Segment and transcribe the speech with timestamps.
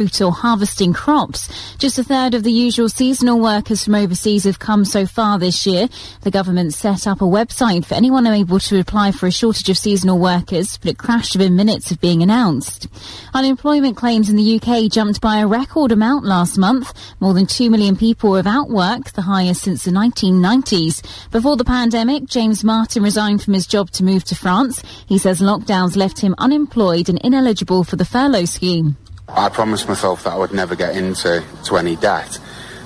[0.00, 1.48] or harvesting crops.
[1.76, 5.66] Just a third of the usual seasonal workers from overseas have come so far this
[5.66, 5.88] year.
[6.22, 9.76] The government set up a website for anyone able to apply for a shortage of
[9.76, 12.88] seasonal workers, but it crashed within minutes of being announced.
[13.34, 16.94] Unemployment claims in the UK jumped by a record amount last month.
[17.20, 21.30] More than 2 million people without work, the highest since the 1990s.
[21.30, 24.82] Before the pandemic, James Martin resigned from his job to move to France.
[25.06, 28.96] He says lockdowns left him unemployed and ineligible for the furlough scheme.
[29.34, 32.38] I promised myself that I would never get into to any debt.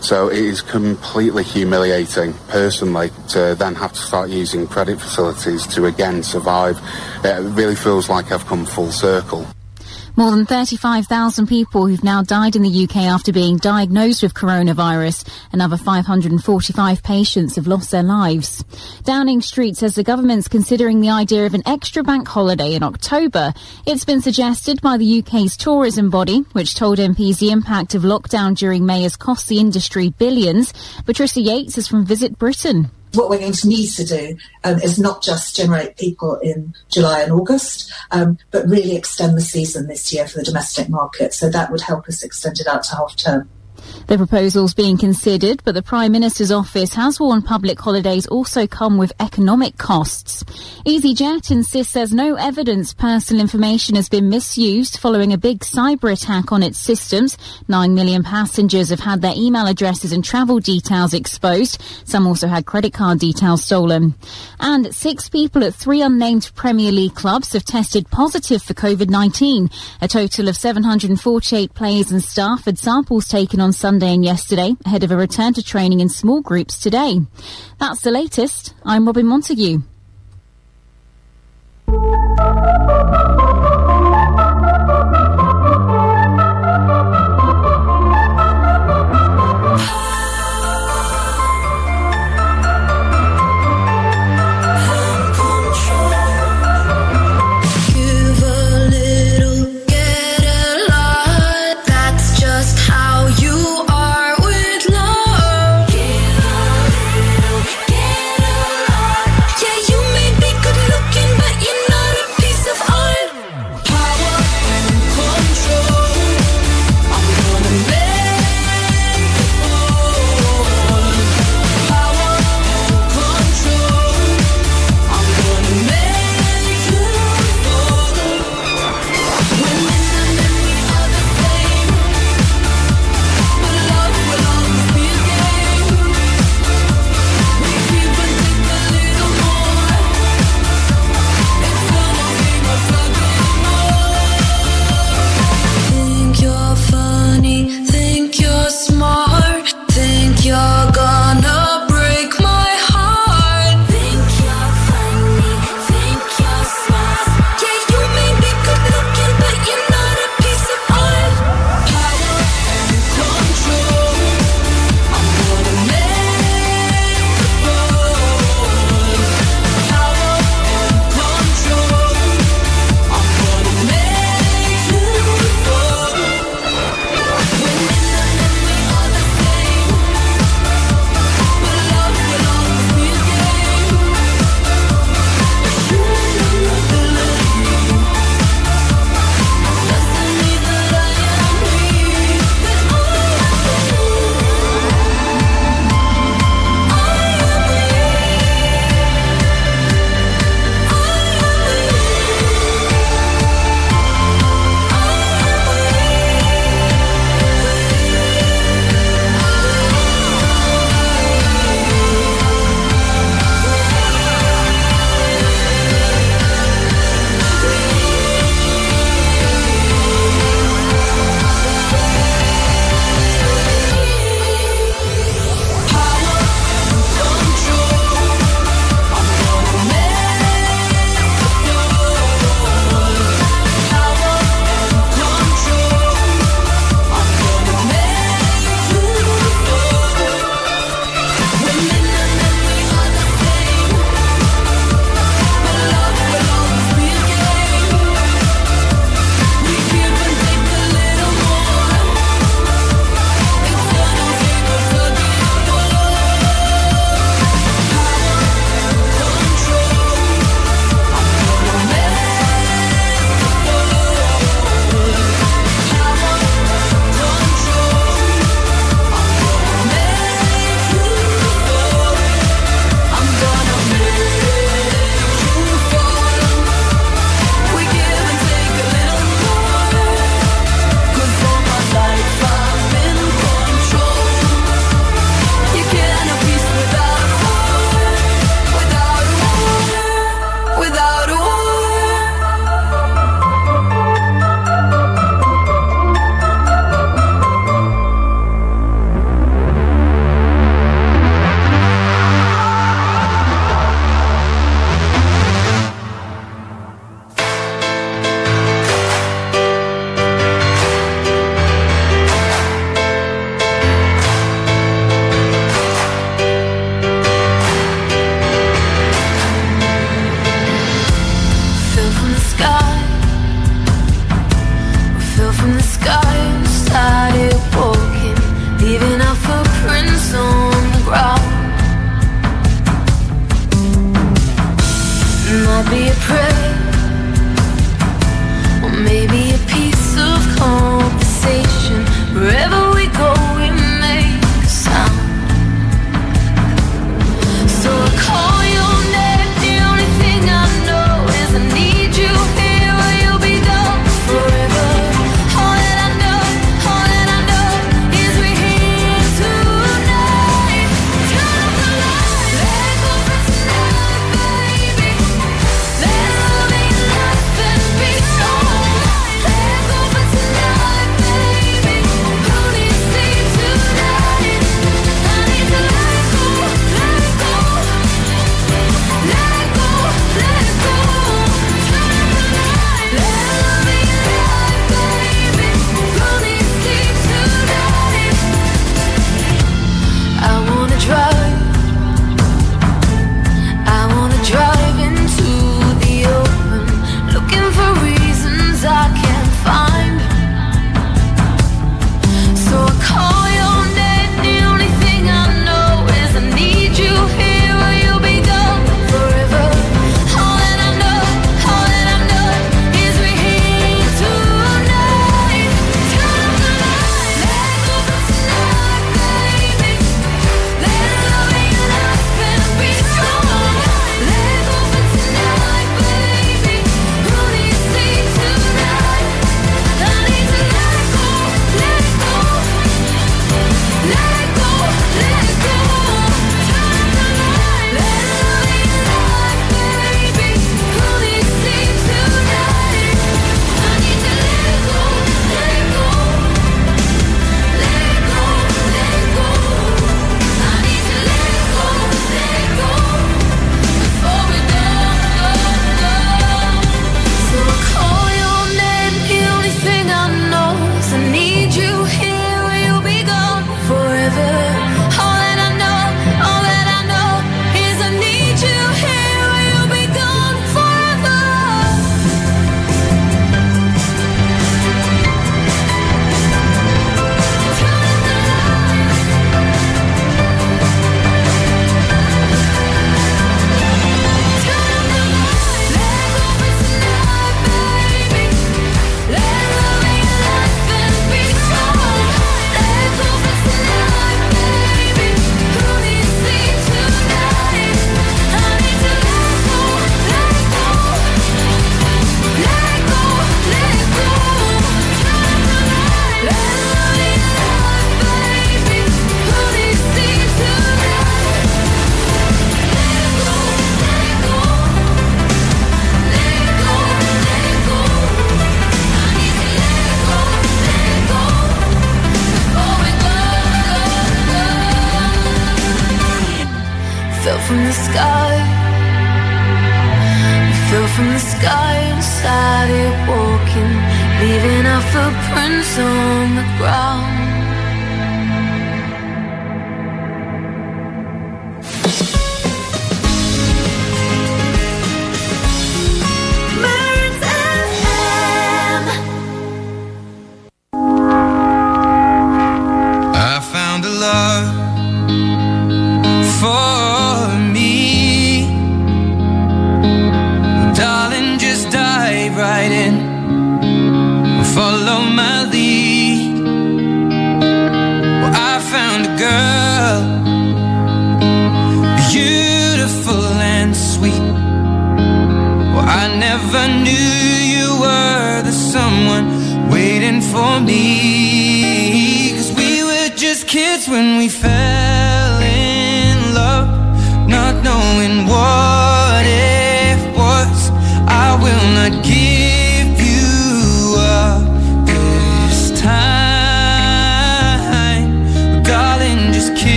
[0.00, 5.86] So it is completely humiliating personally to then have to start using credit facilities to
[5.86, 6.80] again survive.
[7.22, 9.46] It really feels like I've come full circle.
[10.14, 15.26] More than 35,000 people who've now died in the UK after being diagnosed with coronavirus.
[15.52, 18.62] Another 545 patients have lost their lives.
[19.04, 23.54] Downing Street says the government's considering the idea of an extra bank holiday in October.
[23.86, 28.54] It's been suggested by the UK's tourism body, which told MPs the impact of lockdown
[28.54, 30.74] during May has cost the industry billions.
[31.06, 34.98] Patricia Yates is from Visit Britain what we're going to need to do um, is
[34.98, 40.12] not just generate people in July and August, um, but really extend the season this
[40.12, 41.34] year for the domestic market.
[41.34, 43.48] So that would help us extend it out to half term.
[44.08, 48.98] The proposal's being considered, but the Prime Minister's office has warned public holidays also come
[48.98, 50.42] with economic costs.
[50.84, 56.50] EasyJet insists there's no evidence personal information has been misused following a big cyber attack
[56.52, 57.38] on its systems.
[57.68, 61.80] Nine million passengers have had their email addresses and travel details exposed.
[62.04, 64.14] Some also had credit card details stolen.
[64.58, 69.72] And six people at three unnamed Premier League clubs have tested positive for COVID-19.
[70.00, 75.02] A total of 748 players and staff had samples taken on Sunday and yesterday ahead
[75.02, 77.20] of a return to training in small groups today.
[77.78, 78.74] That's the latest.
[78.84, 79.82] I'm Robin Montague.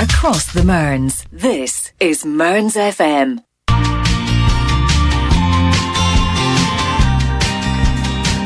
[0.00, 1.24] Across the Mearns.
[1.32, 3.42] This is Mearns FM.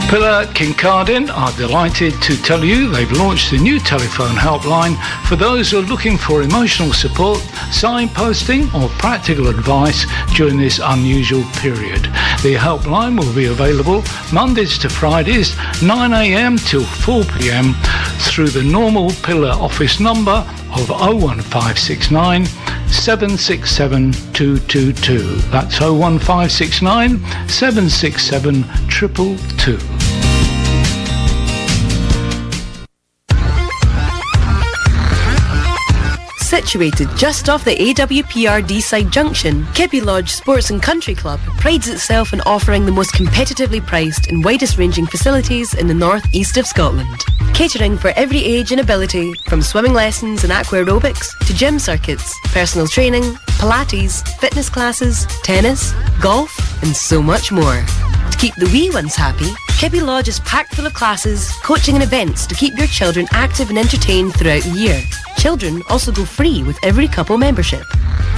[0.08, 4.96] Pillar Kincardine are delighted to tell you they've launched a new telephone helpline
[5.26, 11.42] for those who are looking for emotional support, signposting or practical advice during this unusual
[11.54, 12.04] period.
[12.42, 15.50] The helpline will be available Mondays to Fridays
[15.82, 17.74] 9am till 4pm
[18.30, 20.46] through the normal Pillar office number
[20.76, 22.46] of 01569
[22.86, 25.18] 767 222.
[25.50, 29.95] That's 01569 767 222.
[36.66, 42.32] Situated just off the AWPR Deeside Junction, Kippie Lodge Sports and Country Club prides itself
[42.32, 46.66] in offering the most competitively priced and widest ranging facilities in the north east of
[46.66, 47.20] Scotland.
[47.54, 52.34] Catering for every age and ability, from swimming lessons and aqua aerobics to gym circuits,
[52.46, 53.22] personal training,
[53.60, 56.50] Pilates, fitness classes, tennis, golf,
[56.82, 57.84] and so much more.
[58.32, 62.02] To keep the wee ones happy, Kippie Lodge is packed full of classes, coaching and
[62.02, 65.00] events to keep your children active and entertained throughout the year.
[65.38, 67.84] Children also go free with every couple membership.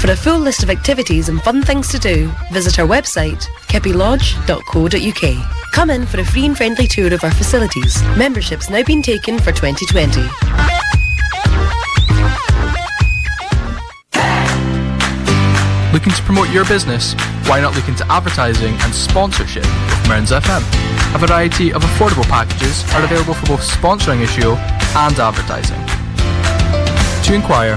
[0.01, 5.73] For a full list of activities and fun things to do, visit our website, kippielodge.co.uk.
[5.73, 8.03] Come in for a free and friendly tour of our facilities.
[8.17, 10.23] Membership's now been taken for 2020.
[15.93, 17.15] Looking to promote your business?
[17.47, 20.63] Why not look into advertising and sponsorship with Mearns FM?
[21.15, 25.88] A variety of affordable packages are available for both sponsoring a show and advertising.
[27.29, 27.77] To inquire,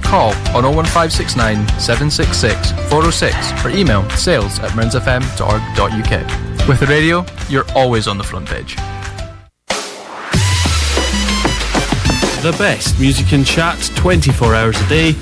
[0.00, 6.66] call on 01569 766 406 or email sales at mearnsfm.org.uk.
[6.66, 8.74] With the radio, you're always on the front page.
[12.40, 15.12] The best music and chat 24 hours a day.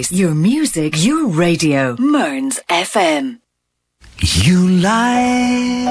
[0.00, 1.96] Voice, your music, your radio.
[1.98, 3.40] Mearns FM.
[4.44, 5.86] You light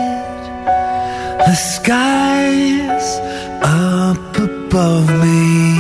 [1.46, 3.20] the skies
[3.62, 5.79] up above me.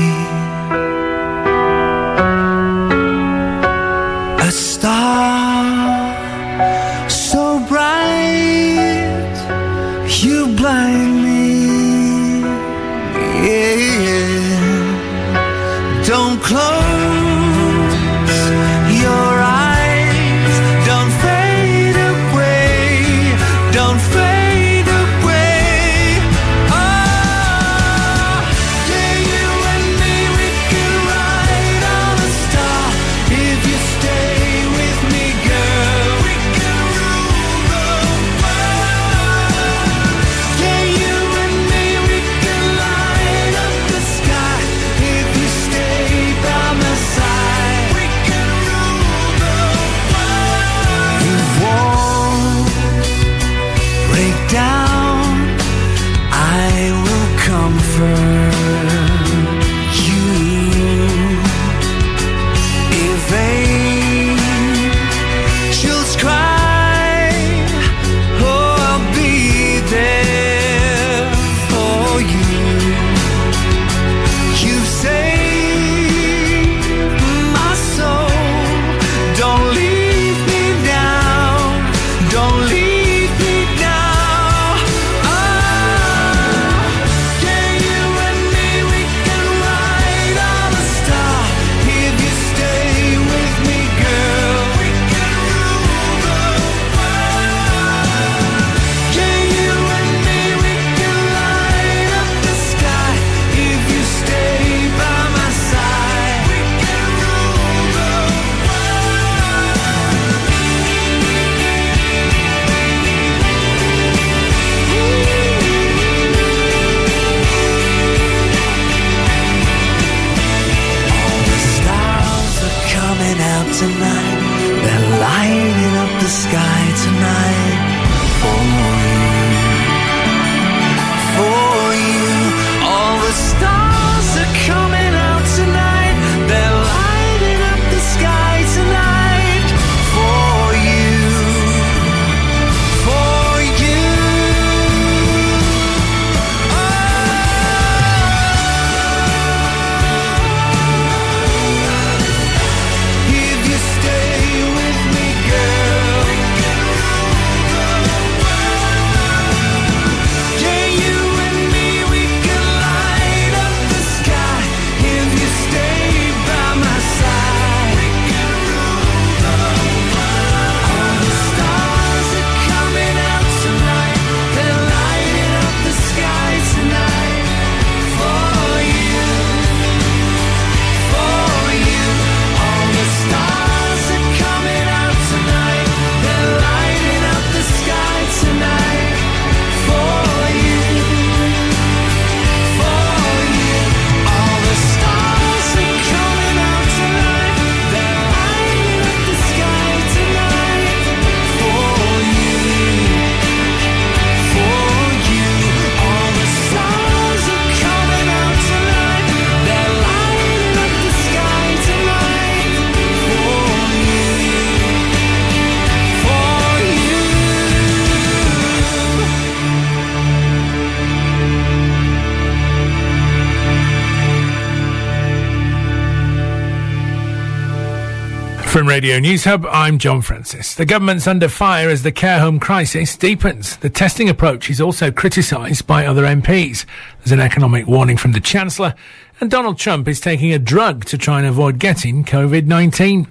[229.00, 230.76] Radio News Hub, I'm John Francis.
[230.76, 233.78] The government's under fire as the care home crisis deepens.
[233.78, 236.86] The testing approach is also criticised by other MPs.
[237.20, 238.94] There's an economic warning from the Chancellor,
[239.40, 243.26] and Donald Trump is taking a drug to try and avoid getting COVID 19.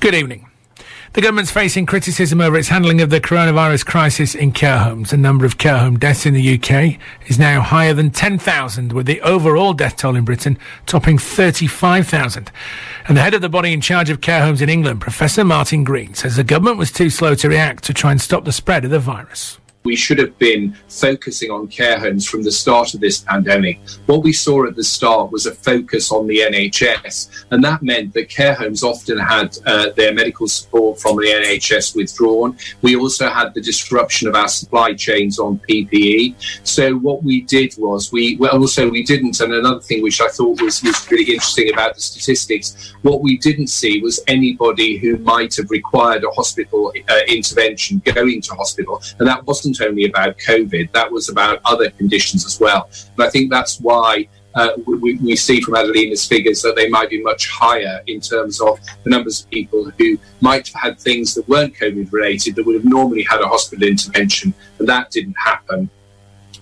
[0.00, 0.50] Good evening.
[1.14, 5.10] The government's facing criticism over its handling of the coronavirus crisis in care homes.
[5.10, 6.98] The number of care home deaths in the UK
[7.28, 12.50] is now higher than 10,000, with the overall death toll in Britain topping 35,000.
[13.06, 15.84] And the head of the body in charge of care homes in England, Professor Martin
[15.84, 18.84] Green, says the government was too slow to react to try and stop the spread
[18.84, 19.60] of the virus.
[19.84, 23.78] We should have been focusing on care homes from the start of this pandemic.
[24.06, 28.14] What we saw at the start was a focus on the NHS, and that meant
[28.14, 32.56] that care homes often had uh, their medical support from the NHS withdrawn.
[32.80, 36.34] We also had the disruption of our supply chains on PPE.
[36.66, 40.28] So what we did was we well, also we didn't, and another thing which I
[40.28, 45.18] thought was, was really interesting about the statistics, what we didn't see was anybody who
[45.18, 50.38] might have required a hospital uh, intervention going to hospital, and that wasn't only about
[50.38, 52.90] COVID, that was about other conditions as well.
[53.16, 57.10] And I think that's why uh, we, we, see from Adelina's figures that they might
[57.10, 61.34] be much higher in terms of the numbers of people who might have had things
[61.34, 65.36] that weren't COVID related that would have normally had a hospital intervention, and that didn't
[65.36, 65.90] happen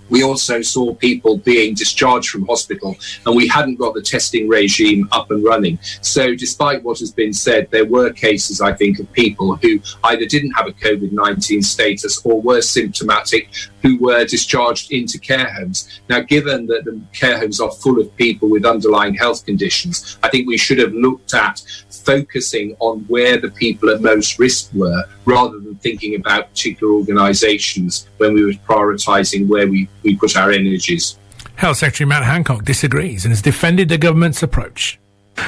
[0.09, 5.07] we also saw people being discharged from hospital and we hadn't got the testing regime
[5.11, 5.79] up and running.
[6.01, 10.25] So, despite what has been said, there were cases, I think, of people who either
[10.25, 13.49] didn't have a COVID 19 status or were symptomatic
[13.83, 16.01] who were discharged into care homes.
[16.09, 20.29] Now, given that the care homes are full of people with underlying health conditions, I
[20.29, 25.03] think we should have looked at focusing on where the people at most risk were
[25.25, 30.51] rather than thinking about particular organisations when we were prioritising where we, we put our
[30.51, 31.17] energies.
[31.55, 34.99] Health Secretary Matt Hancock disagrees and has defended the government's approach.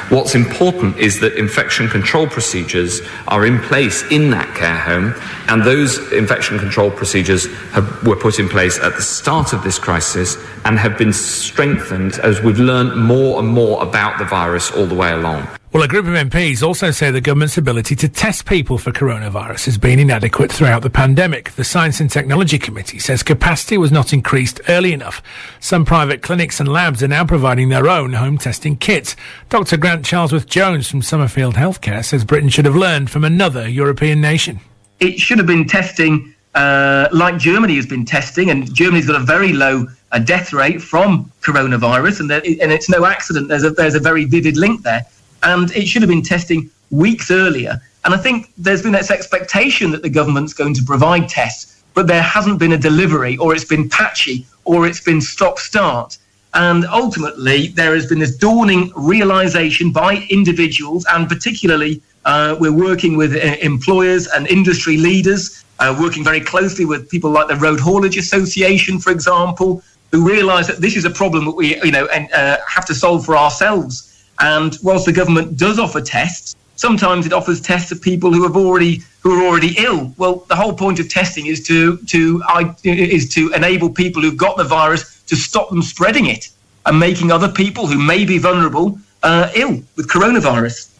[0.10, 5.13] What's important is that infection control procedures are in place in that care home,
[5.48, 9.80] and those infection control procedures have, were put in place at the start of this
[9.80, 14.86] crisis and have been strengthened as we've learned more and more about the virus all
[14.86, 15.48] the way along.
[15.76, 19.66] Well, a group of MPs also say the government's ability to test people for coronavirus
[19.66, 21.52] has been inadequate throughout the pandemic.
[21.52, 25.22] The Science and Technology Committee says capacity was not increased early enough.
[25.60, 29.18] Some private clinics and labs are now providing their own home testing kits.
[29.50, 29.76] Dr.
[29.76, 34.62] Grant Charlesworth Jones from Summerfield Healthcare says Britain should have learned from another European nation.
[35.02, 39.26] It should have been testing uh, like Germany has been testing, and Germany's got a
[39.26, 43.50] very low uh, death rate from coronavirus, and, there, and it's no accident.
[43.50, 45.06] There's a, there's a very vivid link there
[45.45, 47.79] and it should have been testing weeks earlier.
[48.03, 52.08] And I think there's been this expectation that the government's going to provide tests, but
[52.08, 56.17] there hasn't been a delivery, or it's been patchy, or it's been stop start.
[56.53, 63.17] And ultimately, there has been this dawning realization by individuals, and particularly, uh, we're working
[63.17, 67.79] with uh, employers and industry leaders, uh, working very closely with people like the Road
[67.79, 72.05] Haulage Association, for example, who realize that this is a problem that we, you know,
[72.08, 77.26] and, uh, have to solve for ourselves and whilst the government does offer tests, sometimes
[77.26, 80.13] it offers tests of people who have already who are already ill.
[80.17, 82.43] Well, the whole point of testing is to to
[82.84, 86.50] is to enable people who've got the virus to stop them spreading it
[86.86, 90.94] and making other people who may be vulnerable uh, ill with coronavirus.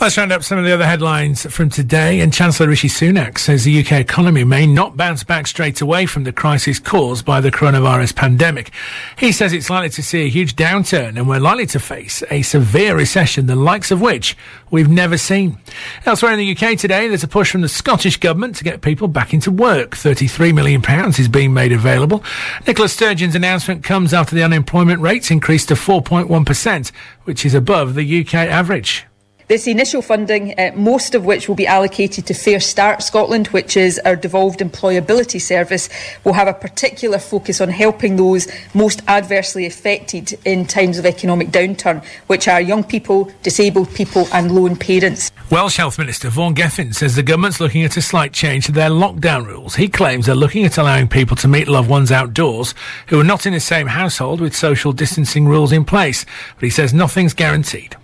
[0.00, 2.20] Let's round up some of the other headlines from today.
[2.20, 6.24] And Chancellor Rishi Sunak says the UK economy may not bounce back straight away from
[6.24, 8.70] the crisis caused by the coronavirus pandemic.
[9.16, 12.42] He says it's likely to see a huge downturn and we're likely to face a
[12.42, 14.36] severe recession, the likes of which
[14.70, 15.58] we've never seen.
[16.04, 19.08] Elsewhere in the UK today, there's a push from the Scottish Government to get people
[19.08, 19.92] back into work.
[19.92, 20.82] £33 million
[21.18, 22.22] is being made available.
[22.66, 26.90] Nicola Sturgeon's announcement comes after the unemployment rates increased to 4.1%,
[27.22, 29.06] which is above the UK average.
[29.46, 33.76] This initial funding, uh, most of which will be allocated to Fair Start Scotland, which
[33.76, 35.90] is our devolved employability service,
[36.24, 41.48] will have a particular focus on helping those most adversely affected in times of economic
[41.48, 45.30] downturn, which are young people, disabled people, and lone parents.
[45.50, 48.88] Welsh Health Minister Vaughan Gething says the government's looking at a slight change to their
[48.88, 49.74] lockdown rules.
[49.74, 52.74] He claims they're looking at allowing people to meet loved ones outdoors
[53.08, 56.24] who are not in the same household with social distancing rules in place,
[56.54, 57.94] but he says nothing's guaranteed.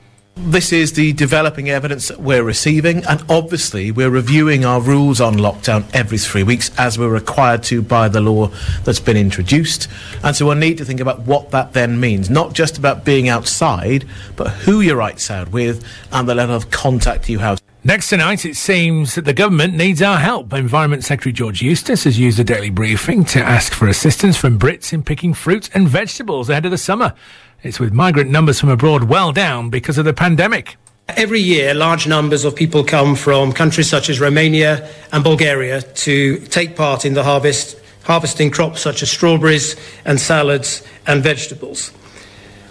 [0.43, 5.35] This is the developing evidence that we're receiving, and obviously we're reviewing our rules on
[5.35, 8.51] lockdown every three weeks as we're required to by the law
[8.83, 9.87] that's been introduced.
[10.25, 13.29] And so we'll need to think about what that then means, not just about being
[13.29, 17.61] outside, but who you're outside with and the level of contact you have.
[17.85, 20.53] Next tonight, it seems that the government needs our help.
[20.53, 24.93] Environment Secretary George Eustice has used a daily briefing to ask for assistance from Brits
[24.93, 27.15] in picking fruit and vegetables ahead of the summer.
[27.63, 30.79] It's with migrant numbers from abroad well down because of the pandemic.
[31.09, 36.39] Every year, large numbers of people come from countries such as Romania and Bulgaria to
[36.47, 41.93] take part in the harvest, harvesting crops such as strawberries and salads and vegetables.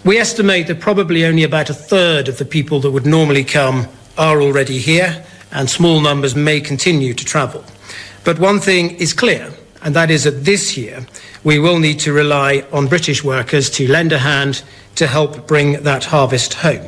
[0.04, 3.86] We estimate that probably only about a third of the people that would normally come
[4.18, 7.64] are already here, and small numbers may continue to travel.
[8.24, 11.06] But one thing is clear, and that is that this year
[11.44, 14.62] we will need to rely on British workers to lend a hand
[14.96, 16.86] to help bring that harvest home.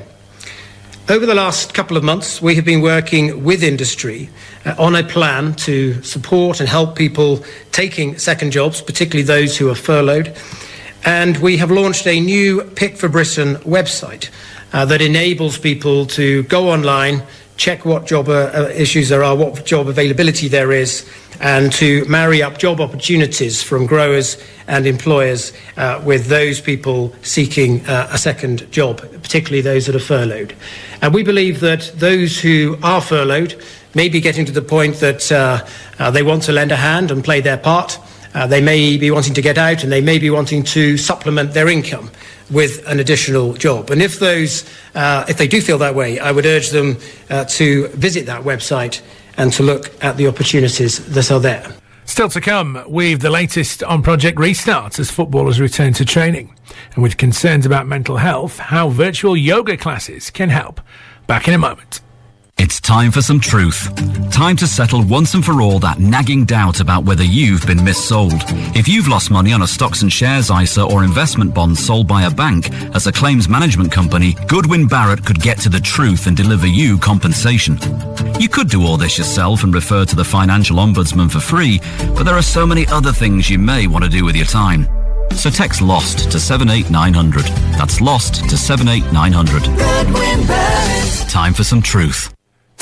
[1.09, 4.31] over the last couple of months, we have been working with industry
[4.65, 9.69] uh, on a plan to support and help people taking second jobs, particularly those who
[9.69, 10.35] are furloughed.
[11.05, 14.31] And we have launched a new Pick for Britain website
[14.73, 17.23] uh, that enables people to go online,
[17.57, 21.05] check what job uh, issues there are, what job availability there is,
[21.41, 27.85] and to marry up job opportunities from growers and employers uh, with those people seeking
[27.87, 30.55] uh, a second job, particularly those that are furloughed.
[31.01, 33.61] And we believe that those who are furloughed
[33.95, 35.67] may be getting to the point that uh,
[35.99, 37.99] uh, they want to lend a hand and play their part.
[38.35, 41.53] Uh, they may be wanting to get out and they may be wanting to supplement
[41.53, 42.11] their income
[42.51, 43.91] with an additional job.
[43.91, 44.65] And if those,
[44.95, 49.03] uh, if they do feel that way, I would urge them to visit that website
[49.37, 51.67] and to look at the opportunities that are there.
[52.05, 56.55] Still to come, we've the latest on Project Restart as footballers return to training.
[56.95, 60.81] And with concerns about mental health, how virtual yoga classes can help.
[61.27, 62.01] Back in a moment.
[62.63, 63.93] It's time for some truth.
[64.31, 68.41] Time to settle once and for all that nagging doubt about whether you've been missold.
[68.77, 72.23] If you've lost money on a stocks and shares ISA or investment bond sold by
[72.23, 76.37] a bank as a claims management company, Goodwin Barrett could get to the truth and
[76.37, 77.79] deliver you compensation.
[78.39, 81.81] You could do all this yourself and refer to the financial ombudsman for free,
[82.15, 84.87] but there are so many other things you may want to do with your time.
[85.33, 87.43] So text LOST to 78900.
[87.77, 91.29] That's LOST to 78900.
[91.29, 92.33] Time for some truth.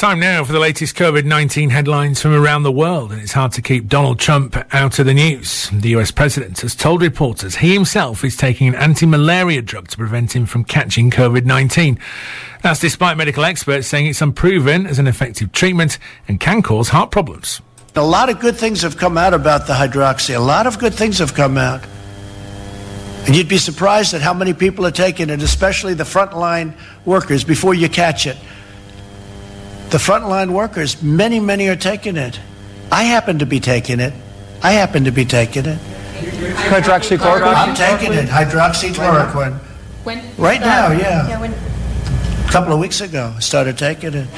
[0.00, 3.52] Time now for the latest COVID 19 headlines from around the world, and it's hard
[3.52, 5.68] to keep Donald Trump out of the news.
[5.74, 9.98] The US president has told reporters he himself is taking an anti malaria drug to
[9.98, 11.98] prevent him from catching COVID 19.
[12.62, 17.10] That's despite medical experts saying it's unproven as an effective treatment and can cause heart
[17.10, 17.60] problems.
[17.94, 20.34] A lot of good things have come out about the hydroxy.
[20.34, 21.84] A lot of good things have come out.
[23.26, 26.74] And you'd be surprised at how many people are taking it, especially the frontline
[27.04, 28.38] workers, before you catch it
[29.90, 32.38] the frontline workers, many, many are taking it.
[32.92, 34.12] I happen to be taking it.
[34.62, 35.78] I happen to be taking it.
[35.78, 37.54] Hydroxychloroquine?
[37.54, 38.28] I'm taking it.
[38.28, 39.58] Hydroxychloroquine.
[40.04, 40.22] When?
[40.36, 41.28] Right now, yeah.
[41.28, 41.52] Yeah, when?
[41.52, 44.28] A couple of weeks ago, I started taking it.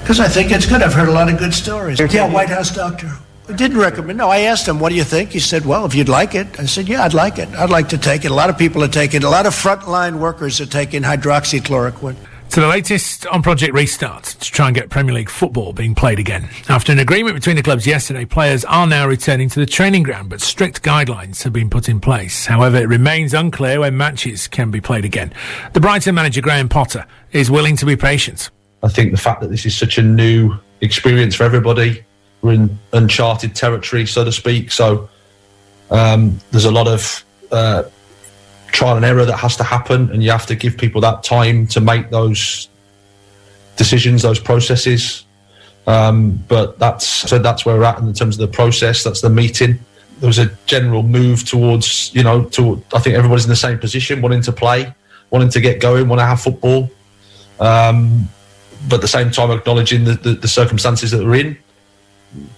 [0.00, 0.82] Because I think it's good.
[0.82, 1.98] I've heard a lot of good stories.
[1.98, 3.10] Yeah, White House doctor.
[3.48, 4.18] I didn't recommend.
[4.18, 6.48] No, I asked him, "What do you think?" He said, "Well, if you'd like it."
[6.58, 7.48] I said, "Yeah, I'd like it.
[7.56, 9.24] I'd like to take it." A lot of people are taking it.
[9.24, 12.16] A lot of frontline workers are taking hydroxychloroquine.
[12.50, 16.18] To the latest on Project Restart to try and get Premier League football being played
[16.18, 16.48] again.
[16.70, 20.30] After an agreement between the clubs yesterday, players are now returning to the training ground,
[20.30, 22.46] but strict guidelines have been put in place.
[22.46, 25.34] However, it remains unclear when matches can be played again.
[25.74, 28.48] The Brighton manager Graham Potter is willing to be patient.
[28.82, 32.02] I think the fact that this is such a new experience for everybody,
[32.40, 34.70] we're in uncharted territory, so to speak.
[34.70, 35.10] So
[35.90, 37.22] um, there's a lot of
[37.52, 37.82] uh,
[38.72, 41.66] trial and error that has to happen, and you have to give people that time
[41.68, 42.68] to make those
[43.76, 45.24] decisions, those processes.
[45.86, 49.04] Um, but that's so that's where we're at in terms of the process.
[49.04, 49.78] That's the meeting.
[50.18, 53.78] There was a general move towards, you know, to I think everybody's in the same
[53.78, 54.92] position, wanting to play,
[55.30, 56.90] wanting to get going, want to have football,
[57.60, 58.28] um,
[58.88, 61.58] but at the same time acknowledging the, the, the circumstances that we're in.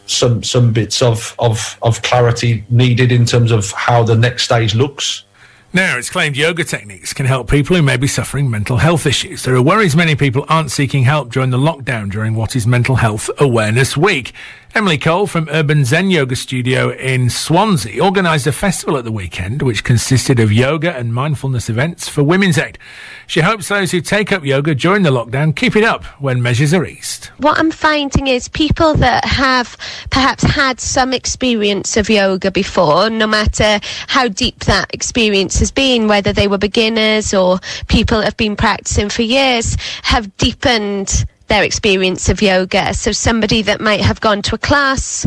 [0.06, 4.74] Some some bits of, of of clarity needed in terms of how the next stage
[4.74, 5.24] looks.
[5.70, 9.42] Now, it's claimed yoga techniques can help people who may be suffering mental health issues.
[9.42, 12.96] There are worries many people aren't seeking help during the lockdown during what is Mental
[12.96, 14.32] Health Awareness Week.
[14.74, 19.62] Emily Cole from Urban Zen Yoga Studio in Swansea organised a festival at the weekend
[19.62, 22.78] which consisted of yoga and mindfulness events for Women's Aid.
[23.26, 26.74] She hopes those who take up yoga during the lockdown keep it up when measures
[26.74, 27.26] are eased.
[27.38, 29.76] What I'm finding is people that have
[30.10, 36.08] perhaps had some experience of yoga before, no matter how deep that experience has been,
[36.08, 37.58] whether they were beginners or
[37.88, 42.94] people have been practicing for years, have deepened their experience of yoga.
[42.94, 45.26] So somebody that might have gone to a class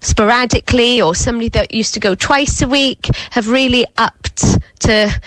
[0.00, 5.20] sporadically or somebody that used to go twice a week have really upped to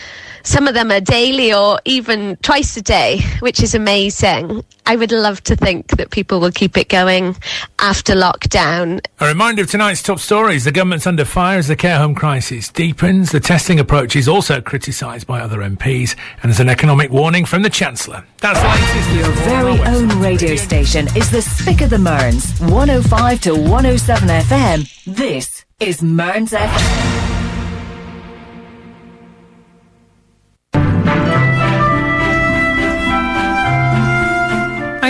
[0.46, 4.64] some of them are daily or even twice a day, which is amazing.
[4.86, 7.36] I would love to think that people will keep it going
[7.80, 9.04] after lockdown.
[9.20, 10.64] A reminder of tonight's top stories.
[10.64, 13.32] The government's under fire as the care home crisis deepens.
[13.32, 17.64] The testing approach is also criticised by other MPs, and there's an economic warning from
[17.64, 18.24] the Chancellor.
[18.42, 19.16] That's the latest.
[19.16, 25.16] Your very own radio station is the Spick of the Mearns, 105 to 107 FM.
[25.16, 27.35] This is Mearns FM.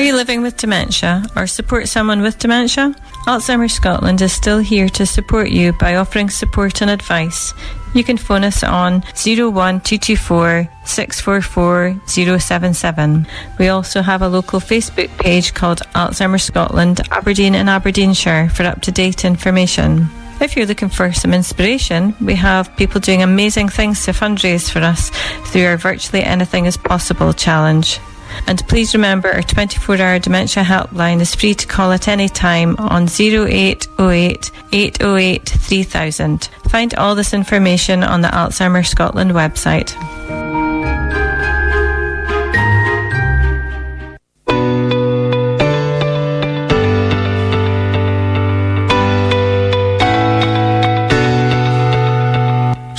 [0.05, 2.93] You living with dementia or support someone with dementia?
[3.25, 7.55] Alzheimer's Scotland is still here to support you by offering support and advice.
[7.95, 13.25] you can phone us on 01224 644 077.
[13.57, 18.81] We also have a local Facebook page called Alzheimer's Scotland, Aberdeen and Aberdeenshire for up
[18.81, 20.07] to date information.
[20.39, 24.79] If you're looking for some inspiration, we have people doing amazing things to fundraise for
[24.79, 25.09] us
[25.49, 27.99] through our Virtually Anything is Possible challenge.
[28.47, 32.75] And please remember our 24 hour dementia helpline is free to call at any time
[32.77, 36.49] on 0808 808 3000.
[36.69, 39.95] Find all this information on the Alzheimer's Scotland website.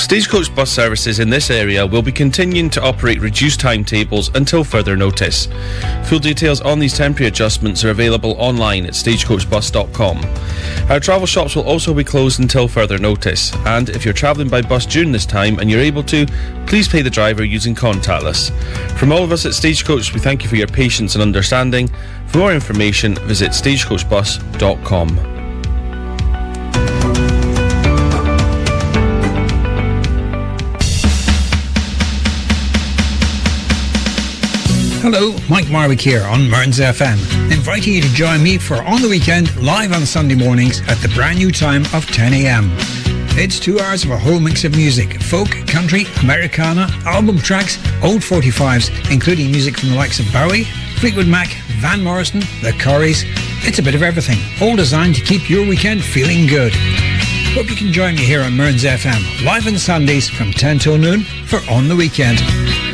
[0.07, 4.96] Stagecoach bus services in this area will be continuing to operate reduced timetables until further
[4.96, 5.48] notice.
[6.04, 10.24] Full details on these temporary adjustments are available online at stagecoachbus.com.
[10.88, 14.62] Our travel shops will also be closed until further notice, and if you're travelling by
[14.62, 16.24] bus during this time and you're able to,
[16.68, 18.52] please pay the driver using contactless.
[18.96, 21.90] From all of us at Stagecoach, we thank you for your patience and understanding.
[22.28, 25.45] For more information, visit stagecoachbus.com.
[35.19, 37.17] Hello, Mike Marwick here on Mearns FM,
[37.51, 41.09] inviting you to join me for On the Weekend live on Sunday mornings at the
[41.14, 42.69] brand new time of 10am.
[43.39, 48.21] It's two hours of a whole mix of music folk, country, Americana, album tracks, old
[48.21, 50.64] 45s, including music from the likes of Bowie,
[50.99, 51.49] Fleetwood Mac,
[51.81, 53.25] Van Morrison, The Corries.
[53.67, 56.75] It's a bit of everything, all designed to keep your weekend feeling good.
[57.55, 60.99] Hope you can join me here on Mearns FM, live on Sundays from 10 till
[60.99, 62.86] noon for On the Weekend.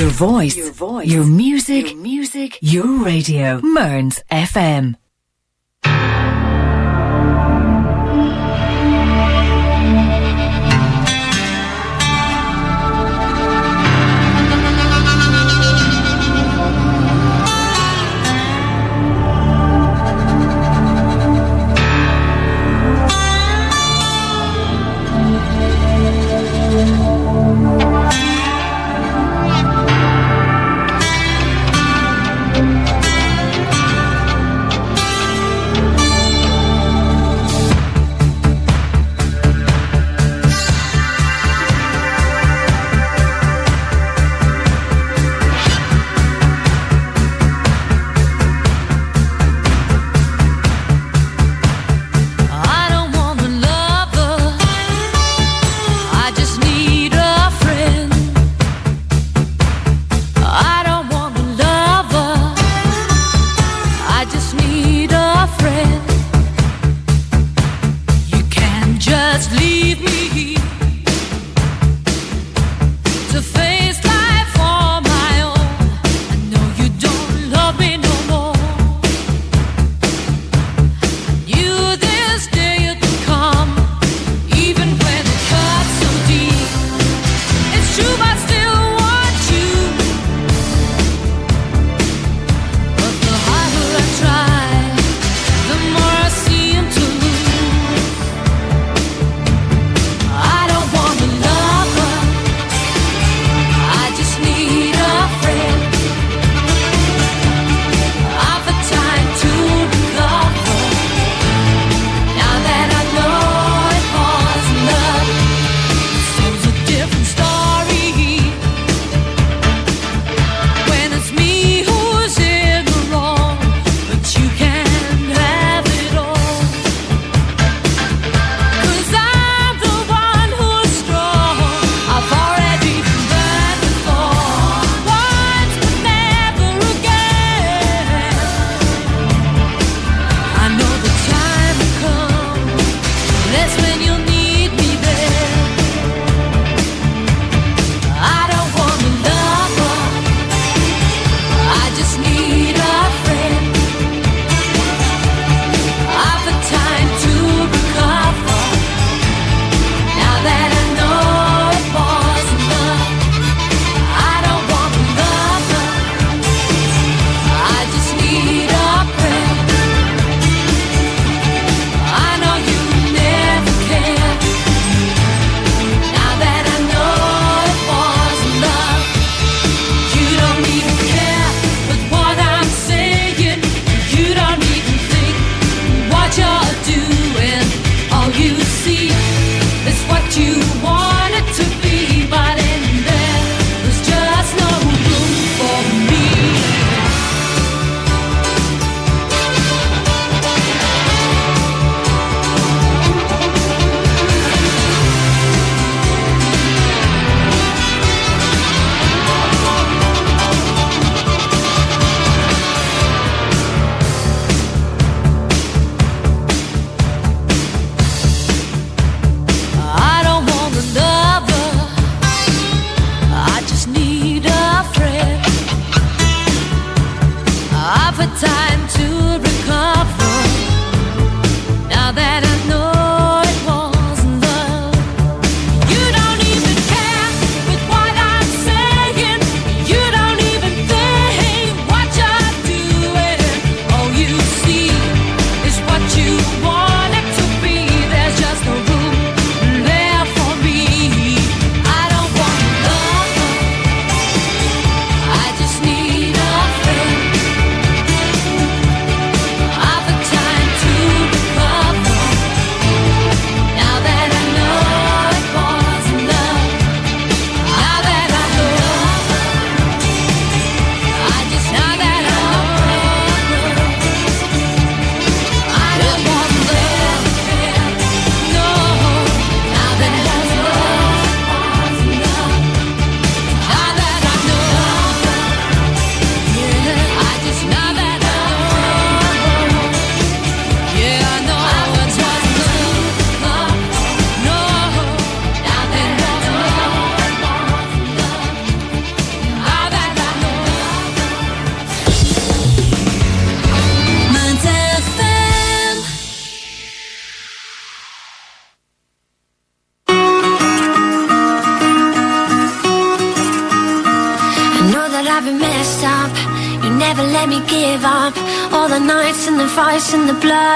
[0.00, 3.60] Your voice, your voice, your music, your music, your radio.
[3.60, 4.99] Mearns FM.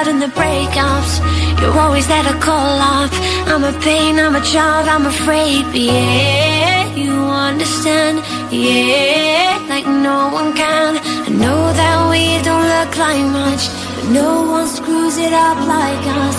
[0.06, 1.20] And the the breakups.
[1.60, 3.10] You're always there to call up.
[3.52, 5.64] I'm a pain, I'm a child, I'm afraid.
[5.72, 8.16] But yeah, you understand.
[8.50, 10.92] Yeah, like no one can.
[11.26, 13.62] I know that we don't look like much.
[13.96, 16.38] But no one screws it up like us.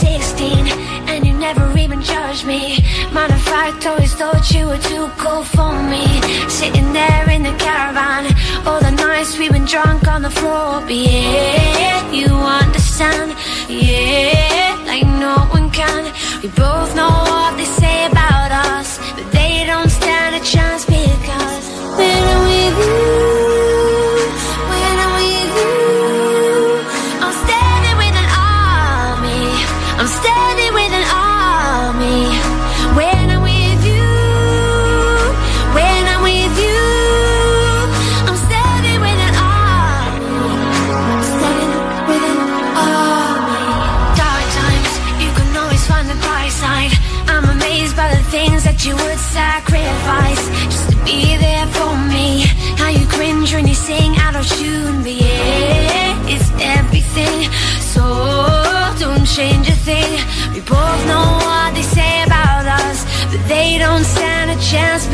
[0.00, 0.66] 16,
[1.10, 2.78] and you never even judged me.
[3.12, 6.06] Matter of fact, always thought you were too cool for me.
[6.48, 8.22] Sitting there in the caravan,
[8.66, 10.80] all the nights we've been drunk on the floor.
[10.86, 12.83] But yeah, you understand.
[12.96, 16.04] Yeah, like no one can.
[16.42, 17.43] We both know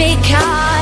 [0.00, 0.79] because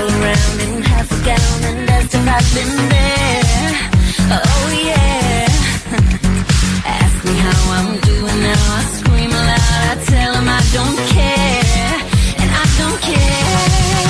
[0.00, 1.18] around half a
[2.88, 3.72] there.
[4.36, 5.46] Oh yeah.
[7.00, 8.76] Ask me how I'm doing now.
[8.78, 9.30] I scream.
[9.32, 9.96] I
[10.48, 11.96] I don't care.
[12.40, 14.09] And I don't care.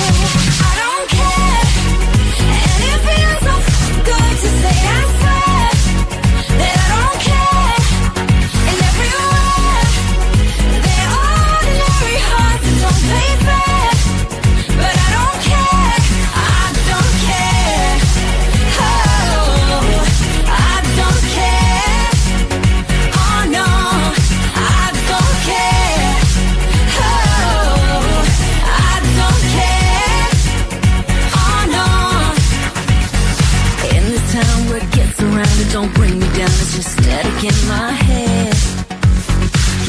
[35.81, 38.53] don't bring me down, it's just static in my head.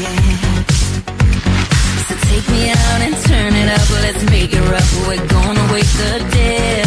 [0.01, 0.63] Yeah.
[2.07, 5.07] So take me out and turn it up, let's make it rough.
[5.07, 6.82] We're gonna wake the dead.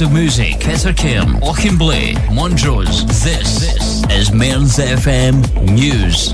[0.00, 0.54] Of music.
[0.62, 3.04] Fettercairn, Auchenblae, Montrose.
[3.22, 6.32] This, this is Mearns FM News.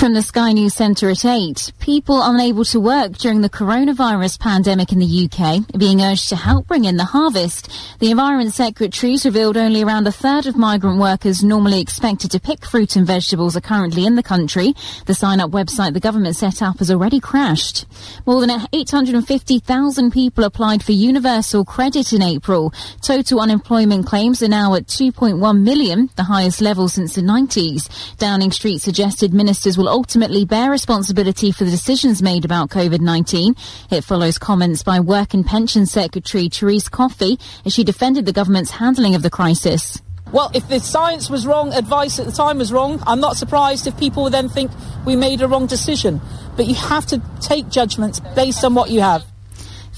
[0.00, 4.90] From the Sky News Centre at 8, people unable to work during the coronavirus pandemic
[4.92, 7.59] in the UK are being urged to help bring in the harvest.
[8.00, 12.64] The Environment Secretary's revealed only around a third of migrant workers normally expected to pick
[12.64, 14.72] fruit and vegetables are currently in the country.
[15.04, 17.84] The sign-up website the government set up has already crashed.
[18.24, 22.72] More than 850,000 people applied for universal credit in April.
[23.02, 28.16] Total unemployment claims are now at 2.1 million, the highest level since the 90s.
[28.16, 33.58] Downing Street suggested ministers will ultimately bear responsibility for the decisions made about COVID-19.
[33.92, 38.70] It follows comments by Work and Pension Secretary Therese Coffey as she defended the government's
[38.70, 40.00] handling of the crisis.
[40.30, 43.88] Well, if the science was wrong, advice at the time was wrong, I'm not surprised
[43.88, 44.70] if people then think
[45.04, 46.20] we made a wrong decision.
[46.56, 49.24] But you have to take judgments based on what you have.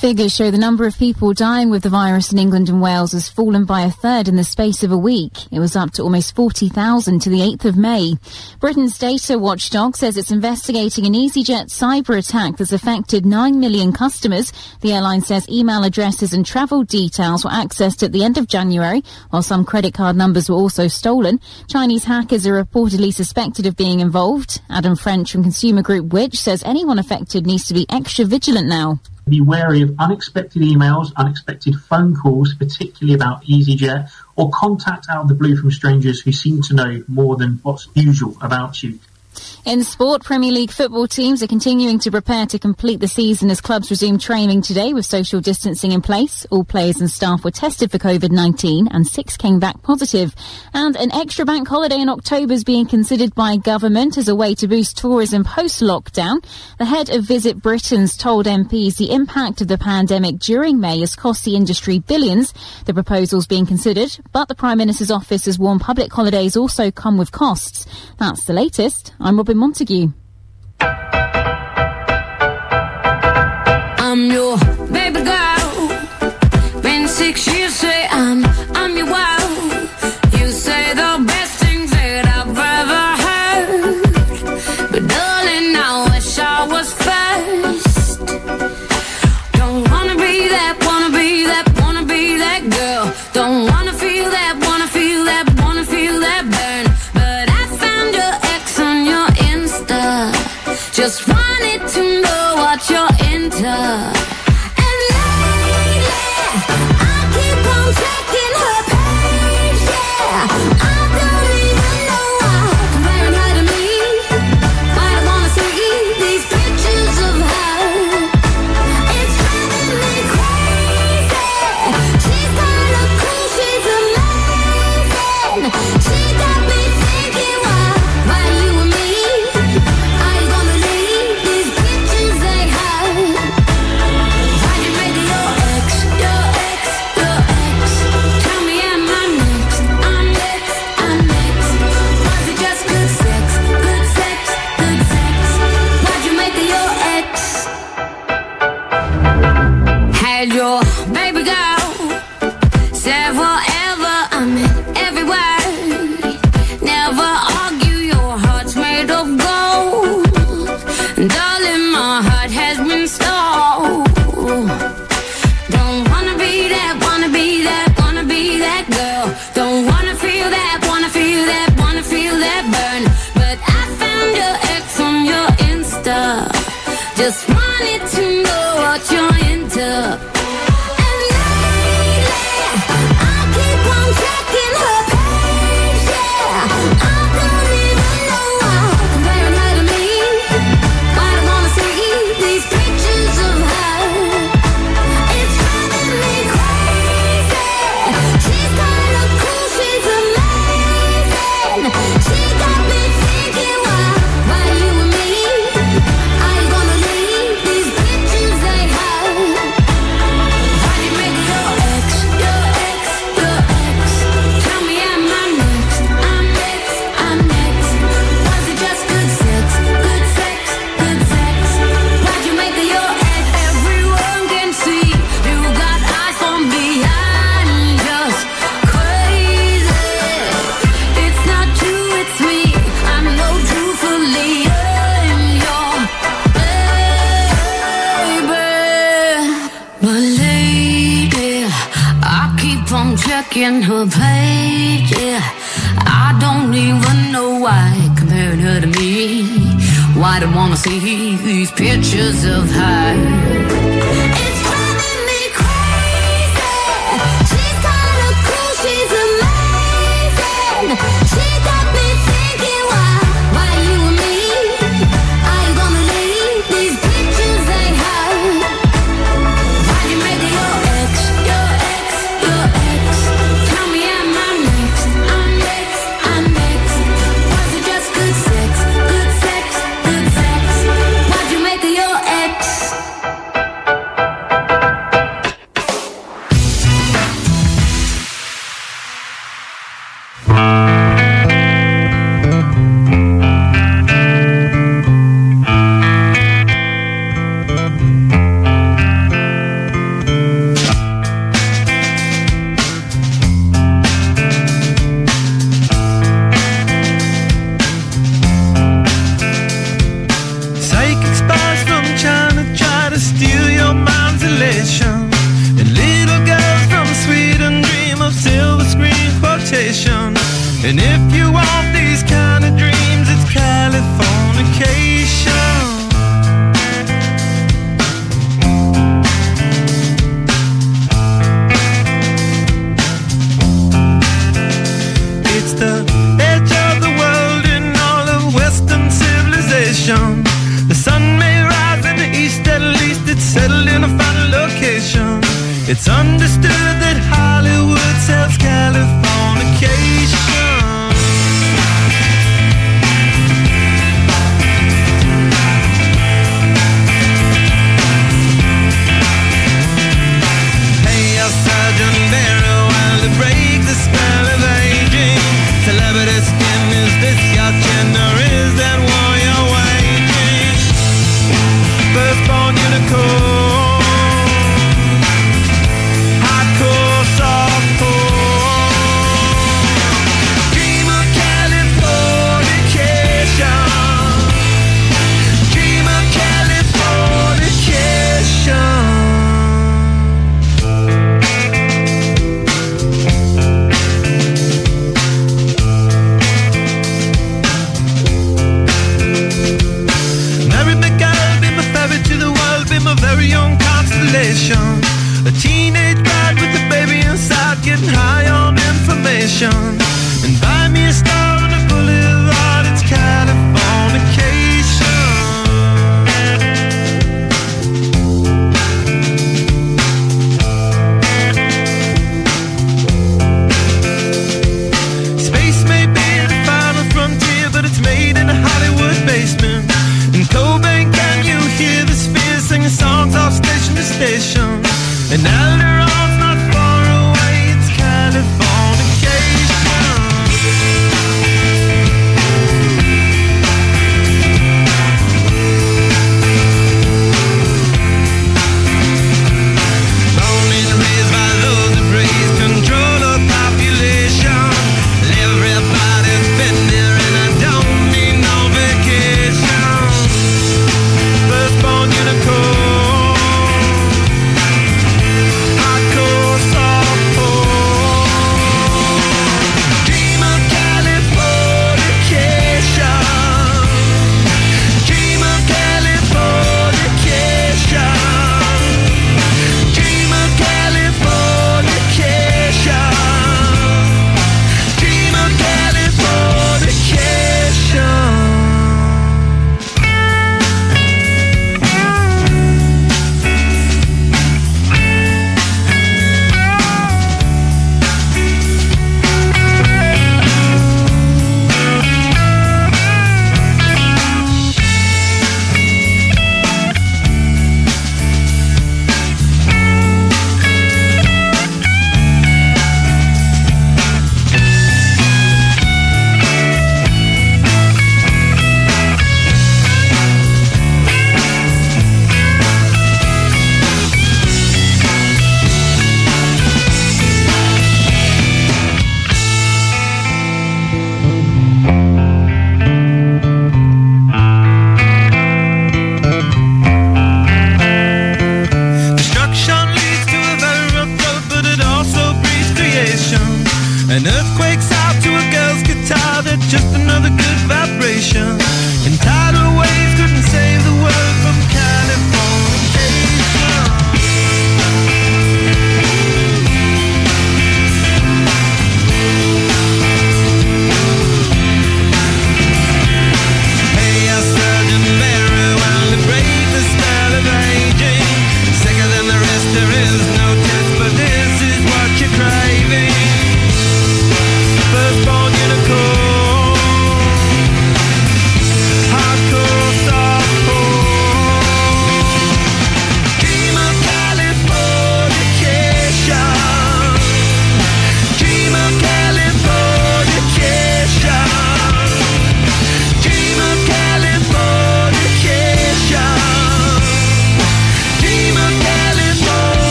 [0.00, 3.28] Figures show the number of people dying with the virus in England and Wales has
[3.28, 5.32] fallen by a third in the space of a week.
[5.52, 8.14] It was up to almost 40,000 to the 8th of May.
[8.60, 14.54] Britain's data watchdog says it's investigating an EasyJet cyber attack that's affected 9 million customers.
[14.80, 19.04] The airline says email addresses and travel details were accessed at the end of January,
[19.28, 21.40] while some credit card numbers were also stolen.
[21.68, 24.62] Chinese hackers are reportedly suspected of being involved.
[24.70, 28.98] Adam French from consumer group Which says anyone affected needs to be extra vigilant now
[29.30, 35.28] be wary of unexpected emails, unexpected phone calls, particularly about EasyJet, or contact out of
[35.28, 38.98] the blue from strangers who seem to know more than what's usual about you.
[39.64, 43.60] In sport, Premier League football teams are continuing to prepare to complete the season as
[43.60, 46.46] clubs resume training today with social distancing in place.
[46.50, 50.34] All players and staff were tested for COVID-19 and six came back positive.
[50.72, 54.54] And an extra bank holiday in October is being considered by government as a way
[54.56, 56.44] to boost tourism post-lockdown.
[56.78, 61.14] The head of Visit Britain's told MPs the impact of the pandemic during May has
[61.14, 62.54] cost the industry billions.
[62.86, 67.18] The proposal's being considered, but the Prime Minister's office has warned public holidays also come
[67.18, 67.86] with costs.
[68.18, 69.12] That's the latest.
[69.20, 70.08] I'm Robin Montague.
[73.98, 74.56] I'm your
[74.90, 76.82] baby girl.
[76.82, 77.80] Been six years,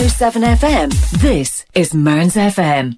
[0.00, 2.96] 107 FM, this is Mearns FM.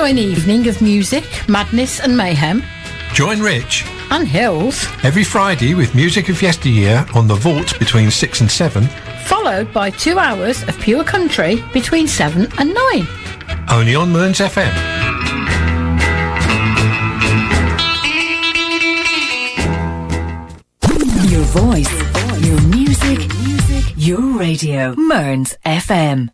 [0.00, 2.62] Enjoy an evening of music, madness, and mayhem,
[3.12, 8.40] Join Rich and Hills, every Friday with music of yesteryear on the vault between 6
[8.40, 8.84] and 7,
[9.26, 13.08] followed by two hours of pure country between 7 and 9.
[13.70, 14.72] only on Mearns FM.
[21.30, 21.92] Your voice,
[22.46, 23.28] your music,
[23.96, 24.94] your radio.
[24.96, 26.30] Mearns FM.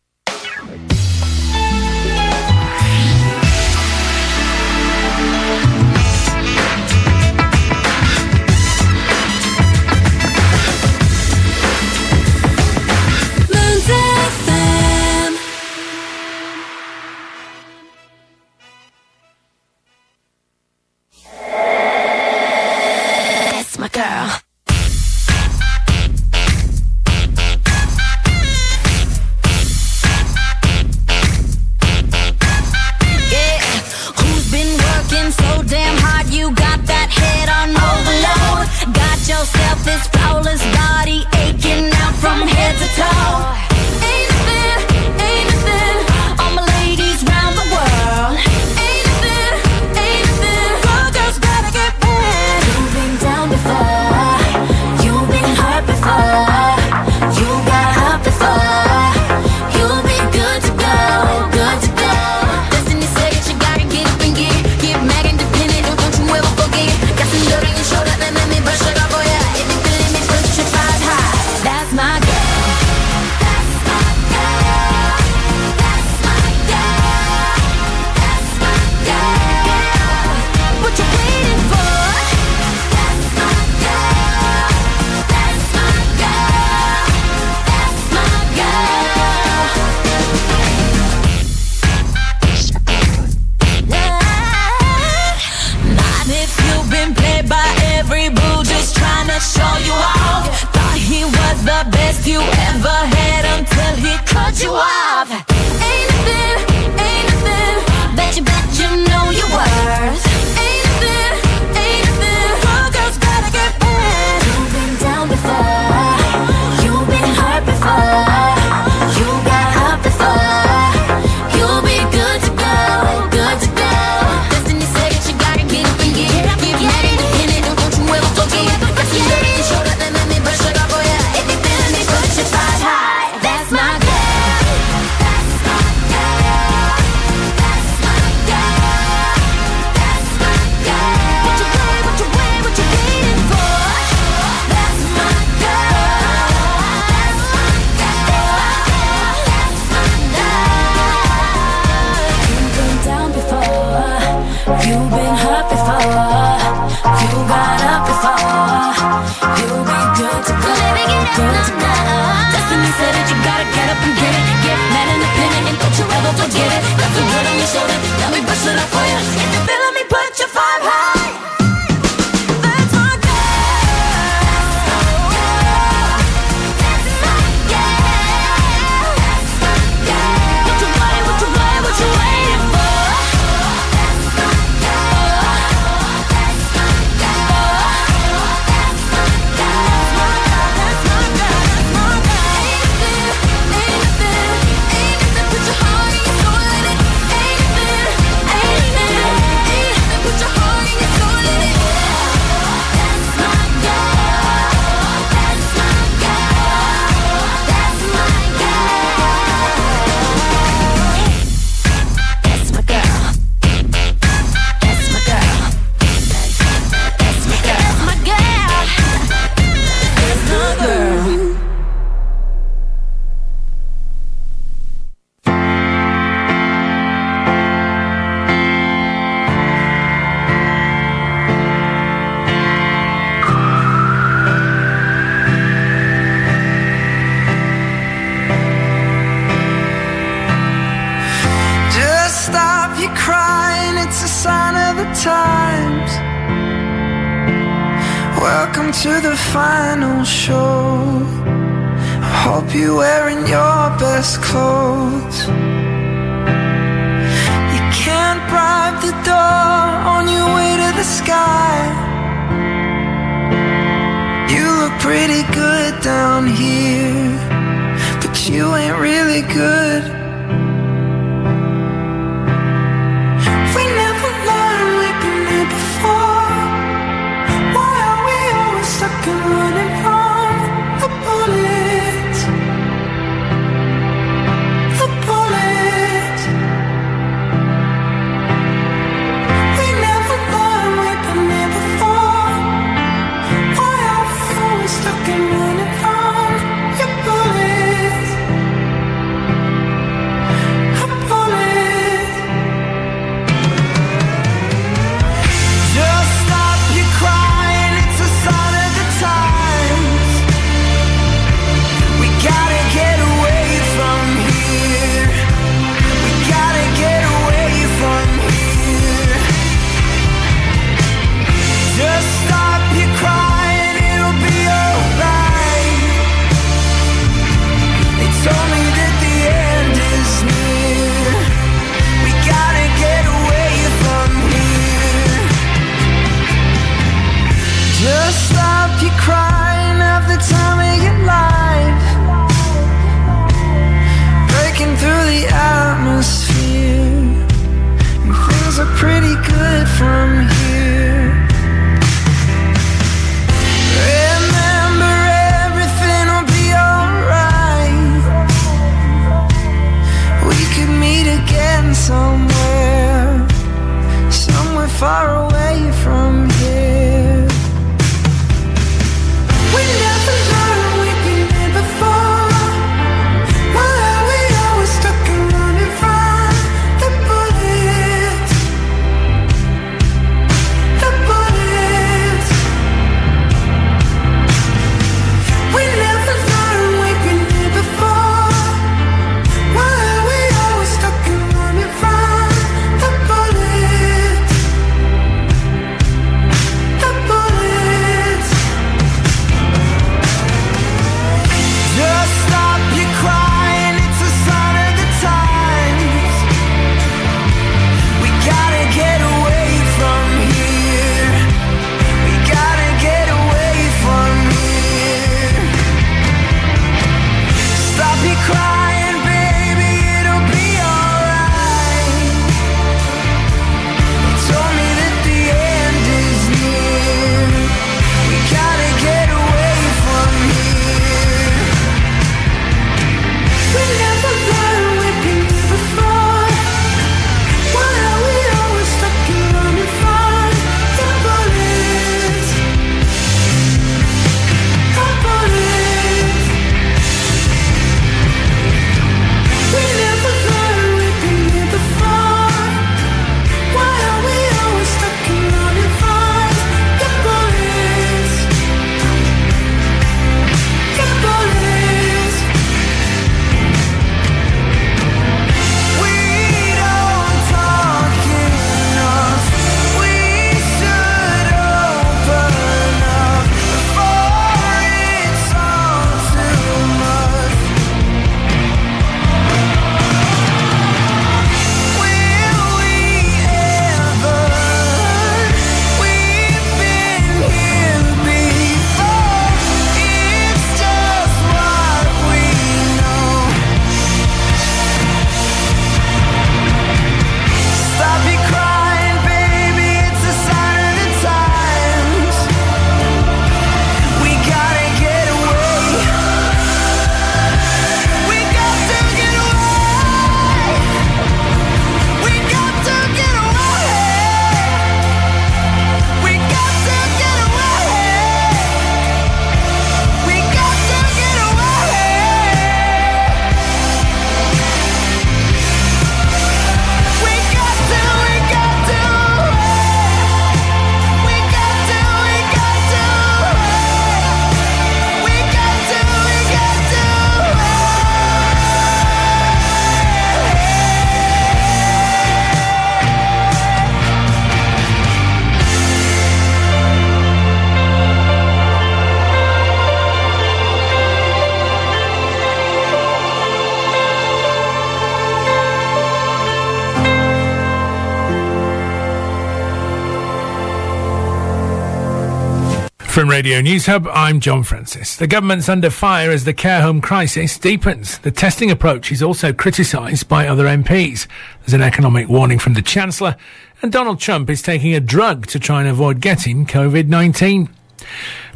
[563.37, 565.15] Radio News Hub, I'm John Francis.
[565.15, 568.17] The government's under fire as the care home crisis deepens.
[568.17, 571.27] The testing approach is also criticised by other MPs.
[571.61, 573.37] There's an economic warning from the Chancellor,
[573.83, 577.69] and Donald Trump is taking a drug to try and avoid getting COVID 19.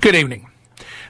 [0.00, 0.49] Good evening.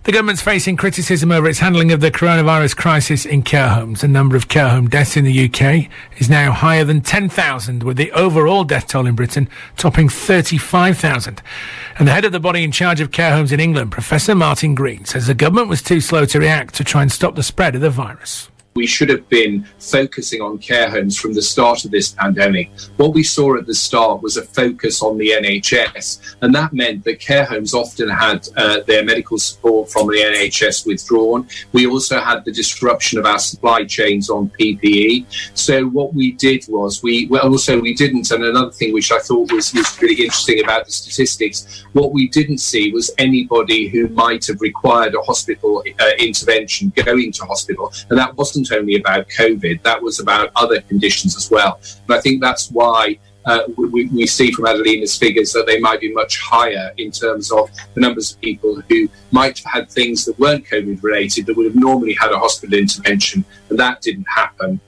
[0.03, 4.01] The government's facing criticism over its handling of the coronavirus crisis in care homes.
[4.01, 7.99] The number of care home deaths in the UK is now higher than 10,000, with
[7.99, 9.47] the overall death toll in Britain
[9.77, 11.43] topping 35,000.
[11.99, 14.75] And the head of the body in charge of care homes in England, Professor Martin
[14.75, 17.75] Green, says the government was too slow to react to try and stop the spread
[17.75, 18.49] of the virus.
[18.75, 22.71] We should have been focusing on care homes from the start of this pandemic.
[22.99, 27.03] What we saw at the start was a focus on the NHS, and that meant
[27.05, 31.49] that care homes often had uh, their medical support from the NHS withdrawn.
[31.73, 35.27] We also had the disruption of our supply chains on PPE.
[35.55, 39.19] So what we did was we well also we didn't, and another thing which I
[39.19, 44.07] thought was, was really interesting about the statistics, what we didn't see was anybody who
[44.09, 49.29] might have required a hospital uh, intervention going to hospital, and that wasn't only about
[49.29, 51.81] COVID, that was about other conditions as well.
[52.07, 56.01] And I think that's why uh, we, we see from Adelina's figures that they might
[56.01, 60.25] be much higher in terms of the numbers of people who might have had things
[60.25, 64.27] that weren't COVID related that would have normally had a hospital intervention, and that didn't
[64.29, 64.81] happen.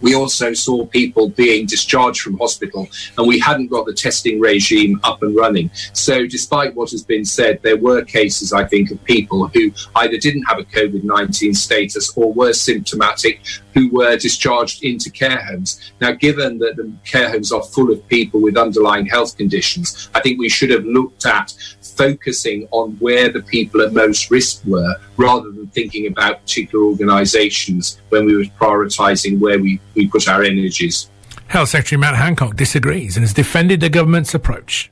[0.00, 5.00] We also saw people being discharged from hospital, and we hadn't got the testing regime
[5.02, 5.70] up and running.
[5.92, 10.16] So, despite what has been said, there were cases, I think, of people who either
[10.16, 13.40] didn't have a COVID 19 status or were symptomatic
[13.74, 15.92] who were discharged into care homes.
[16.00, 20.20] Now, given that the care homes are full of people with underlying health conditions, I
[20.20, 21.52] think we should have looked at
[21.96, 28.00] focusing on where the people at most risk were rather than thinking about particular organisations
[28.08, 31.10] when we were prioritising where we, we put our energies.
[31.48, 34.90] Health Secretary Matt Hancock disagrees and has defended the government's approach.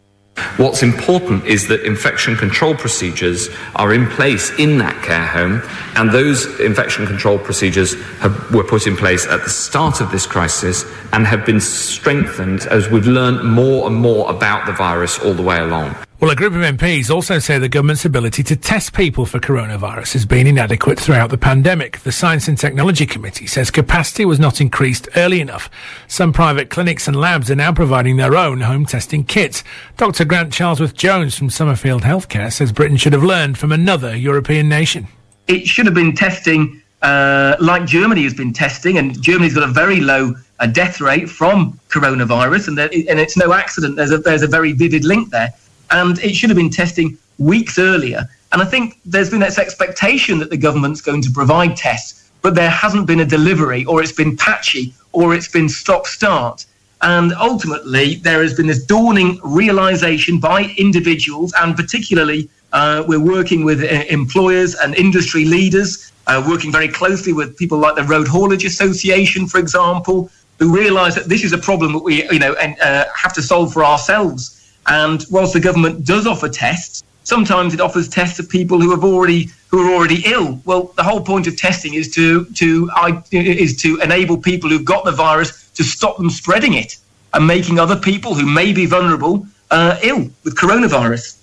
[0.57, 5.63] What's important is that infection control procedures are in place in that care home,
[5.95, 10.27] and those infection control procedures have, were put in place at the start of this
[10.27, 15.35] crisis and have been strengthened as we've learned more and more about the virus all
[15.35, 15.95] the way along.
[16.21, 20.15] Well, a group of MPs also say the government's ability to test people for coronavirus
[20.15, 22.01] has been inadequate throughout the pandemic.
[22.01, 25.71] The Science and Technology Committee says capacity was not increased early enough.
[26.09, 29.63] Some private clinics and labs are now providing their own home testing kits.
[29.97, 30.25] Dr.
[30.25, 35.07] Grant Charlesworth Jones from Summerfield Healthcare says Britain should have learned from another European nation.
[35.47, 39.73] It should have been testing uh, like Germany has been testing, and Germany's got a
[39.73, 43.95] very low uh, death rate from coronavirus, and, there, and it's no accident.
[43.95, 45.55] There's a, there's a very vivid link there
[45.91, 48.29] and it should have been testing weeks earlier.
[48.53, 52.55] And I think there's been this expectation that the government's going to provide tests, but
[52.55, 56.65] there hasn't been a delivery, or it's been patchy, or it's been stop start.
[57.01, 63.65] And ultimately, there has been this dawning realization by individuals, and particularly, uh, we're working
[63.65, 68.27] with uh, employers and industry leaders, uh, working very closely with people like the Road
[68.27, 72.55] Haulage Association, for example, who realize that this is a problem that we, you know,
[72.55, 74.58] and, uh, have to solve for ourselves.
[74.89, 79.05] And whilst the government does offer tests, sometimes it offers tests of people who have
[79.05, 80.61] already who are already ill.
[80.65, 82.91] Well, the whole point of testing is to to
[83.31, 86.97] is to enable people who've got the virus to stop them spreading it
[87.35, 91.38] and making other people who may be vulnerable uh, ill with coronavirus.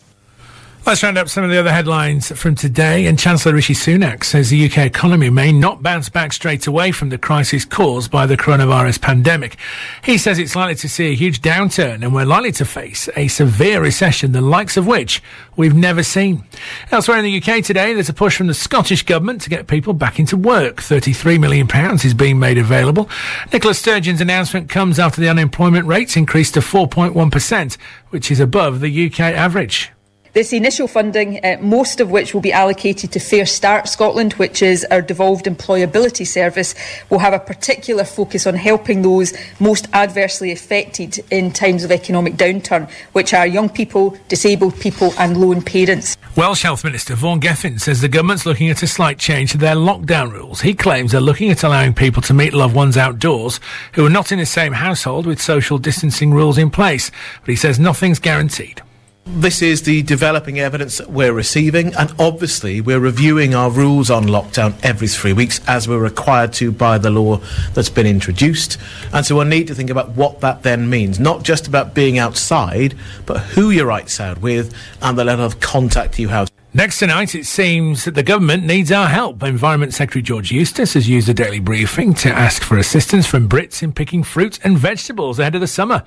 [0.85, 3.07] Let's round up some of the other headlines from today.
[3.07, 7.09] And Chancellor Rishi Sunak says the UK economy may not bounce back straight away from
[7.09, 9.57] the crisis caused by the coronavirus pandemic.
[10.03, 13.29] He says it's likely to see a huge downturn and we're likely to face a
[13.29, 15.23] severe recession, the likes of which
[15.55, 16.43] we've never seen.
[16.91, 19.93] Elsewhere in the UK today, there's a push from the Scottish Government to get people
[19.93, 20.75] back into work.
[20.75, 23.09] £33 million is being made available.
[23.51, 27.77] Nicola Sturgeon's announcement comes after the unemployment rates increased to 4.1%,
[28.11, 29.91] which is above the UK average.
[30.35, 34.61] This initial funding, uh, most of which will be allocated to Fair Start Scotland, which
[34.61, 36.75] is our devolved employability service,
[37.09, 42.33] will have a particular focus on helping those most adversely affected in times of economic
[42.33, 46.17] downturn, which are young people, disabled people, and lone parents.
[46.35, 49.75] Welsh Health Minister Vaughan Gething says the government's looking at a slight change to their
[49.75, 50.59] lockdown rules.
[50.59, 53.61] He claims they're looking at allowing people to meet loved ones outdoors
[53.93, 57.09] who are not in the same household with social distancing rules in place,
[57.39, 58.81] but he says nothing's guaranteed.
[59.27, 64.25] This is the developing evidence that we're receiving, and obviously we're reviewing our rules on
[64.25, 67.41] lockdown every three weeks as we're required to by the law
[67.73, 68.77] that's been introduced.
[69.11, 72.19] And so we'll need to think about what that then means, not just about being
[72.19, 72.95] outside,
[73.25, 76.51] but who you're outside with and the level of contact you have.
[76.75, 79.41] Next tonight, it seems that the government needs our help.
[79.41, 83.81] Environment Secretary George Eustice has used a daily briefing to ask for assistance from Brits
[83.81, 86.03] in picking fruit and vegetables ahead of the summer.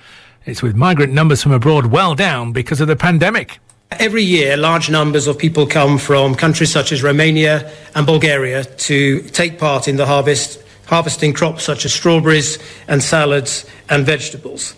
[0.49, 3.61] It's with migrant numbers from abroad well down because of the pandemic.
[3.91, 9.21] Every year, large numbers of people come from countries such as Romania and Bulgaria to
[9.21, 12.59] take part in the harvest, harvesting crops such as strawberries
[12.89, 14.75] and salads and vegetables.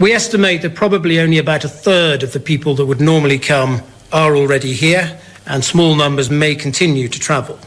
[0.00, 3.82] We estimate that probably only about a third of the people that would normally come
[4.12, 7.60] are already here, and small numbers may continue to travel.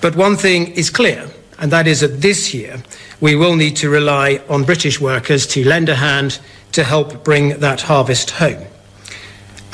[0.00, 1.28] But one thing is clear,
[1.58, 2.82] and that is that this year
[3.20, 6.40] we will need to rely on British workers to lend a hand
[6.72, 8.66] to help bring that harvest home.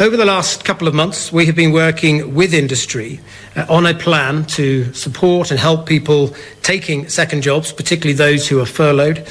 [0.01, 3.19] Over the last couple of months, we have been working with industry
[3.57, 8.61] uh, on a plan to support and help people taking second jobs, particularly those who
[8.61, 9.27] are furloughed.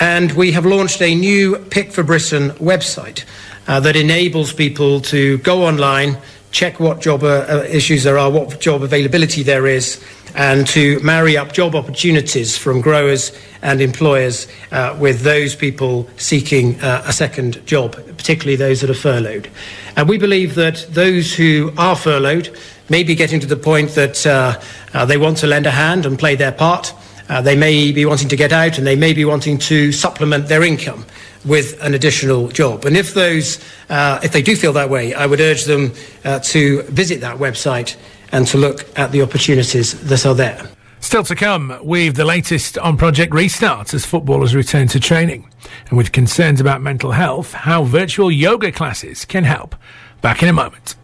[0.00, 3.24] And we have launched a new Pick for Britain website
[3.68, 6.18] uh, that enables people to go online,
[6.50, 10.04] check what job uh, issues there are, what job availability there is,
[10.34, 13.32] and to marry up job opportunities from growers
[13.62, 18.94] and employers uh, with those people seeking uh, a second job, particularly those that are
[18.94, 19.50] furloughed.
[19.96, 22.56] And we believe that those who are furloughed
[22.88, 24.60] may be getting to the point that uh,
[24.94, 26.94] uh, they want to lend a hand and play their part.
[27.28, 30.48] Uh, they may be wanting to get out and they may be wanting to supplement
[30.48, 31.04] their income
[31.44, 32.84] with an additional job.
[32.84, 35.92] And if those, uh, if they do feel that way, I would urge them
[36.22, 37.96] to visit that website
[38.32, 40.68] and to look at the opportunities that are there.
[41.00, 45.50] Still to come, we've the latest on Project Restart as footballers return to training.
[45.88, 49.74] And with concerns about mental health, how virtual yoga classes can help.
[50.20, 50.94] Back in a moment.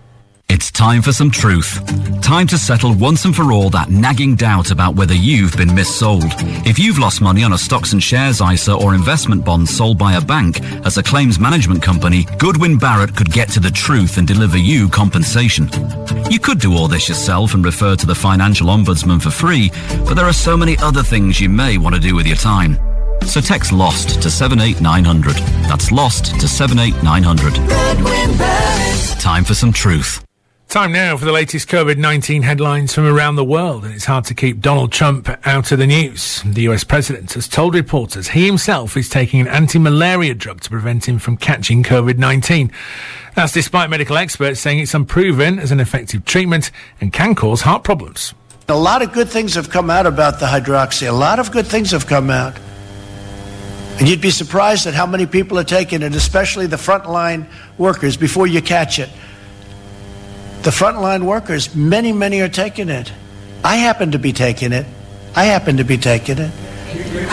[0.51, 1.79] It's time for some truth.
[2.23, 6.33] Time to settle once and for all that nagging doubt about whether you've been missold.
[6.67, 10.15] If you've lost money on a stocks and shares ISA or investment bond sold by
[10.15, 14.27] a bank as a claims management company, Goodwin Barrett could get to the truth and
[14.27, 15.69] deliver you compensation.
[16.31, 19.71] You could do all this yourself and refer to the financial ombudsman for free,
[20.07, 22.79] but there are so many other things you may want to do with your time.
[23.27, 25.35] So text LOST to 78900.
[25.69, 29.21] That's LOST to 78900.
[29.21, 30.25] Time for some truth.
[30.69, 34.27] Time now for the latest COVID 19 headlines from around the world, and it's hard
[34.27, 36.43] to keep Donald Trump out of the news.
[36.45, 40.69] The US president has told reporters he himself is taking an anti malaria drug to
[40.69, 42.71] prevent him from catching COVID 19.
[43.35, 46.71] That's despite medical experts saying it's unproven as an effective treatment
[47.01, 48.35] and can cause heart problems.
[48.69, 51.09] A lot of good things have come out about the hydroxy.
[51.09, 52.59] A lot of good things have come out.
[53.99, 57.47] And you'd be surprised at how many people are taking it, especially the frontline
[57.79, 59.09] workers, before you catch it.
[60.69, 63.11] The frontline workers, many, many are taking it.
[63.65, 64.85] I happen to be taking it.
[65.35, 66.51] I happen to be taking it.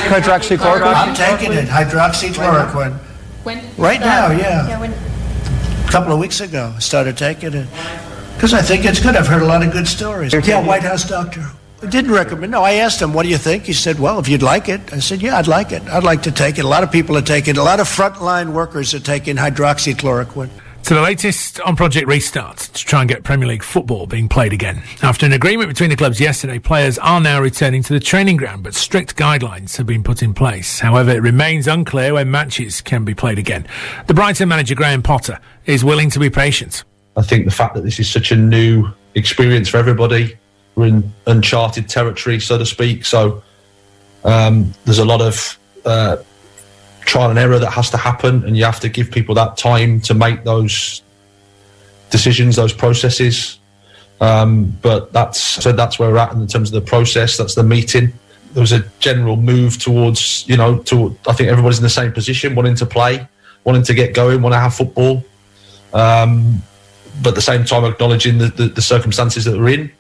[0.08, 0.96] Hydroxychloroquine?
[0.96, 1.68] I'm taking it.
[1.68, 2.94] Hydroxychloroquine.
[3.44, 3.62] When?
[3.76, 4.82] Right now, yeah.
[4.82, 7.68] A couple of weeks ago, I started taking it.
[8.36, 9.18] Because I think it's good.
[9.18, 10.32] I've heard a lot of good stories.
[10.32, 11.46] Yeah, White House doctor.
[11.84, 12.54] I didn't recommend.
[12.54, 13.64] No, I asked him, what do you think?
[13.64, 14.94] He said, well, if you'd like it.
[14.94, 15.84] I said, yeah, I'd like it.
[15.90, 16.64] I'd like to take it.
[16.64, 17.58] A lot of people are taking it.
[17.58, 20.52] A lot of frontline workers are taking hydroxychloroquine.
[20.86, 24.54] To the latest on Project Restart to try and get Premier League football being played
[24.54, 24.84] again.
[25.02, 28.62] After an agreement between the clubs yesterday, players are now returning to the training ground,
[28.62, 30.80] but strict guidelines have been put in place.
[30.82, 33.66] However, it remains unclear when matches can be played again.
[34.06, 36.84] The Brighton manager Graham Potter is willing to be patient.
[37.18, 40.38] I think the fact that this is such a new experience for everybody,
[40.76, 43.06] we're in uncharted territory, so to speak.
[43.06, 43.42] So
[44.24, 46.18] um, there's a lot of uh,
[47.06, 50.02] trial and error that has to happen, and you have to give people that time
[50.02, 51.02] to make those
[52.10, 53.60] decisions, those processes.
[54.22, 57.38] Um, but that's so that's where we're at in terms of the process.
[57.38, 58.14] That's the meeting.
[58.54, 62.12] There was a general move towards, you know, to I think everybody's in the same
[62.14, 63.28] position, wanting to play,
[63.66, 65.24] wanting to get going, want to have football.
[65.94, 66.62] Um,
[67.22, 69.92] but at the same time, acknowledging the, the, the circumstances that we're in.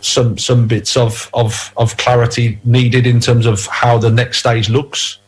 [0.00, 4.70] Some some bits of, of of clarity needed in terms of how the next stage
[4.70, 5.18] looks.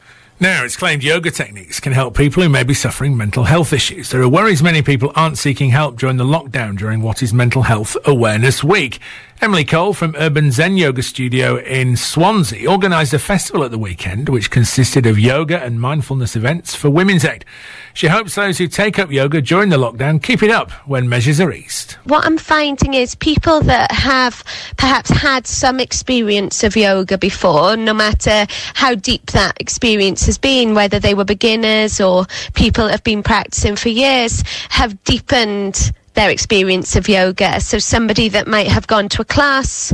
[0.43, 4.09] Now, it's claimed yoga techniques can help people who may be suffering mental health issues.
[4.09, 7.61] There are worries many people aren't seeking help during the lockdown during what is Mental
[7.61, 9.01] Health Awareness Week.
[9.43, 14.31] Emily Cole from Urban Zen Yoga Studio in Swansea organised a festival at the weekend
[14.31, 17.45] which consisted of yoga and mindfulness events for Women's Aid.
[17.95, 21.41] She hopes those who take up yoga during the lockdown keep it up when measures
[21.41, 21.93] are eased.
[22.05, 24.45] What I'm finding is people that have
[24.77, 30.75] perhaps had some experience of yoga before, no matter how deep that experience has been,
[30.75, 36.31] whether they were beginners or people that have been practicing for years, have deepened their
[36.31, 37.61] experience of yoga.
[37.61, 39.93] So somebody that might have gone to a class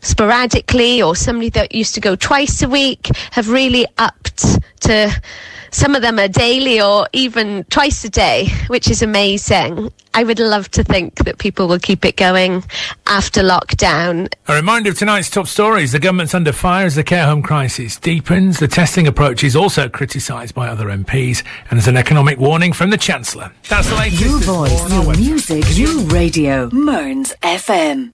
[0.00, 5.22] sporadically or somebody that used to go twice a week have really upped to
[5.70, 9.92] some of them are daily or even twice a day, which is amazing.
[10.14, 12.64] I would love to think that people will keep it going
[13.06, 14.32] after lockdown.
[14.48, 15.92] A reminder of tonight's top stories.
[15.92, 18.58] The government's under fire as the care home crisis deepens.
[18.58, 21.44] The testing approach is also criticised by other MPs.
[21.70, 23.52] And there's an economic warning from the Chancellor.
[23.68, 24.20] That's the latest.
[24.22, 25.18] Your voice, morning your website.
[25.18, 26.70] music, your radio.
[26.70, 28.10] Mearns FM.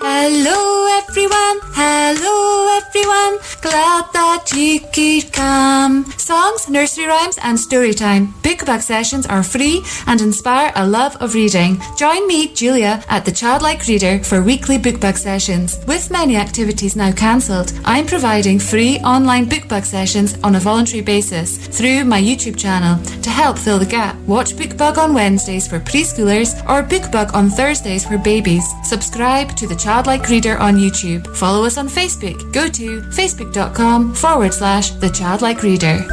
[0.00, 6.04] Hello everyone, hello everyone, glad that you could come.
[6.16, 8.34] Songs, nursery rhymes and story time.
[8.42, 11.80] Bookbug sessions are free and inspire a love of reading.
[11.96, 15.80] Join me, Julia, at the Childlike Reader for weekly bookbug sessions.
[15.88, 21.58] With many activities now cancelled, I'm providing free online bookbug sessions on a voluntary basis
[21.66, 24.14] through my YouTube channel to help fill the gap.
[24.34, 28.64] Watch Bookbug on Wednesdays for preschoolers or Bookbug on Thursdays for babies.
[28.84, 31.07] Subscribe to the Childlike Reader on YouTube.
[31.16, 32.52] Follow us on Facebook.
[32.52, 36.06] Go to facebook.com forward slash the Childlike Reader.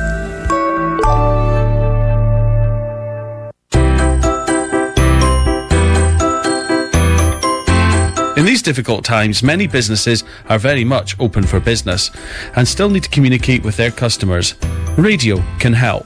[8.38, 12.11] In these difficult times, many businesses are very much open for business
[12.55, 14.55] and still need to communicate with their customers.
[14.97, 16.05] Radio can help.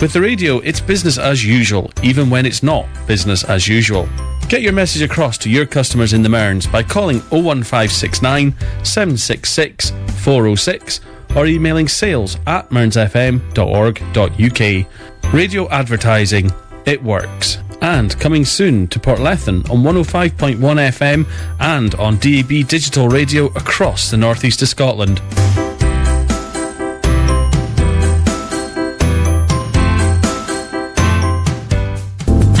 [0.00, 4.08] With the radio, it's business as usual, even when it's not business as usual.
[4.48, 8.52] Get your message across to your customers in the Mearns by calling 01569
[8.84, 11.00] 766 406
[11.34, 15.34] or emailing sales at mearnsfm.org.uk.
[15.34, 16.52] Radio advertising,
[16.84, 17.58] it works.
[17.82, 21.26] And coming soon to Portlethen on 105.1 FM
[21.58, 25.20] and on DAB digital radio across the northeast of Scotland.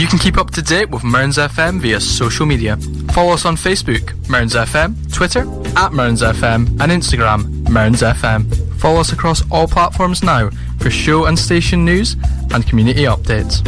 [0.06, 2.76] You can keep up to date with Mearns FM via social media.
[3.10, 5.40] Follow us on Facebook, Mearns FM, Twitter,
[5.76, 8.46] at Mearns FM, and Instagram, Mearns FM.
[8.78, 12.14] Follow us across all platforms now for show and station news
[12.52, 13.66] and community updates.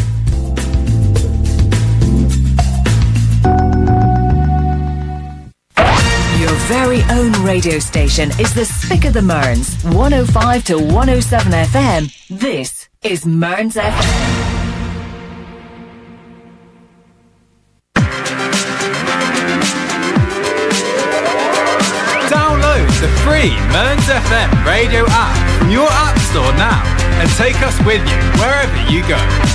[6.38, 12.28] Your very own radio station is the Spick of the Mearns, 105 to 107 FM.
[12.28, 14.37] This is Mearns FM.
[23.38, 26.82] Free Mearns FM radio app from your app store now
[27.20, 29.47] and take us with you wherever you go.